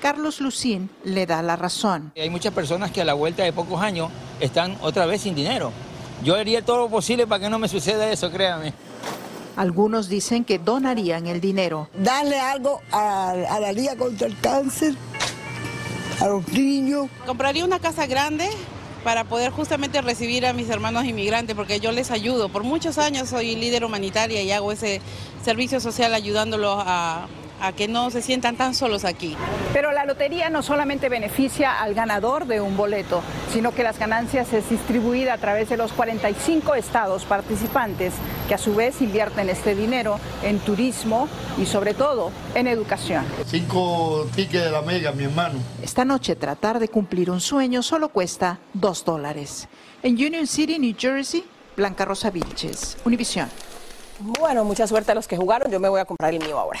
Carlos 0.00 0.40
Lucín 0.40 0.88
le 1.04 1.26
da 1.26 1.42
la 1.42 1.56
razón. 1.56 2.12
Hay 2.16 2.30
muchas 2.30 2.54
personas 2.54 2.90
que 2.90 3.02
a 3.02 3.04
la 3.04 3.12
vuelta 3.12 3.42
de 3.42 3.52
pocos 3.52 3.82
años 3.82 4.10
están 4.40 4.76
otra 4.80 5.04
vez 5.04 5.20
sin 5.20 5.34
dinero. 5.34 5.72
Yo 6.24 6.36
haría 6.36 6.64
todo 6.64 6.78
lo 6.78 6.88
posible 6.88 7.26
para 7.26 7.44
que 7.44 7.50
no 7.50 7.58
me 7.58 7.68
suceda 7.68 8.10
eso, 8.10 8.30
créame. 8.30 8.72
Algunos 9.60 10.08
dicen 10.08 10.46
que 10.46 10.58
donarían 10.58 11.26
el 11.26 11.38
dinero. 11.38 11.90
Darle 11.92 12.40
algo 12.40 12.80
a, 12.90 13.32
a 13.32 13.60
la 13.60 13.72
Liga 13.72 13.94
contra 13.94 14.26
el 14.26 14.40
Cáncer, 14.40 14.94
a 16.18 16.28
los 16.28 16.48
niños. 16.48 17.08
Compraría 17.26 17.62
una 17.62 17.78
casa 17.78 18.06
grande 18.06 18.48
para 19.04 19.24
poder 19.24 19.50
justamente 19.50 20.00
recibir 20.00 20.46
a 20.46 20.54
mis 20.54 20.70
hermanos 20.70 21.04
inmigrantes, 21.04 21.54
porque 21.54 21.78
yo 21.78 21.92
les 21.92 22.10
ayudo. 22.10 22.48
Por 22.48 22.64
muchos 22.64 22.96
años 22.96 23.28
soy 23.28 23.54
líder 23.54 23.84
humanitaria 23.84 24.42
y 24.42 24.50
hago 24.50 24.72
ese 24.72 25.02
servicio 25.44 25.78
social 25.78 26.14
ayudándolos 26.14 26.82
a, 26.86 27.26
a 27.60 27.72
que 27.72 27.88
no 27.88 28.10
se 28.10 28.22
sientan 28.22 28.56
tan 28.56 28.74
solos 28.74 29.04
aquí. 29.04 29.36
Pero 29.72 29.92
la 29.92 30.04
lotería 30.04 30.50
no 30.50 30.62
solamente 30.62 31.08
beneficia 31.08 31.80
al 31.80 31.94
ganador 31.94 32.46
de 32.46 32.60
un 32.60 32.76
boleto, 32.76 33.22
sino 33.52 33.72
que 33.72 33.82
las 33.82 33.98
ganancias 33.98 34.52
es 34.52 34.68
distribuida 34.68 35.34
a 35.34 35.38
través 35.38 35.68
de 35.68 35.76
los 35.76 35.92
45 35.92 36.74
estados 36.74 37.24
participantes, 37.24 38.14
que 38.48 38.54
a 38.54 38.58
su 38.58 38.74
vez 38.74 39.00
invierten 39.02 39.48
este 39.48 39.74
dinero 39.74 40.18
en 40.42 40.58
turismo 40.58 41.28
y 41.58 41.66
sobre 41.66 41.94
todo 41.94 42.30
en 42.54 42.66
educación. 42.66 43.24
Cinco 43.46 44.26
tickets 44.34 44.64
de 44.64 44.70
la 44.70 44.82
mega, 44.82 45.12
mi 45.12 45.24
hermano. 45.24 45.58
Esta 45.82 46.04
noche 46.04 46.36
tratar 46.36 46.78
de 46.78 46.88
cumplir 46.88 47.30
un 47.30 47.40
sueño 47.40 47.82
solo 47.82 48.08
cuesta 48.08 48.58
2 48.74 49.04
dólares. 49.04 49.68
En 50.02 50.14
Union 50.14 50.46
City, 50.46 50.78
New 50.78 50.94
Jersey, 50.98 51.44
Blanca 51.76 52.04
Rosa 52.04 52.30
Vilches, 52.30 52.96
Univisión. 53.04 53.48
Bueno, 54.18 54.64
mucha 54.64 54.86
suerte 54.86 55.12
a 55.12 55.14
los 55.14 55.26
que 55.26 55.36
jugaron. 55.36 55.70
Yo 55.70 55.80
me 55.80 55.88
voy 55.88 56.00
a 56.00 56.04
comprar 56.04 56.34
el 56.34 56.40
mío 56.40 56.58
ahora. 56.58 56.80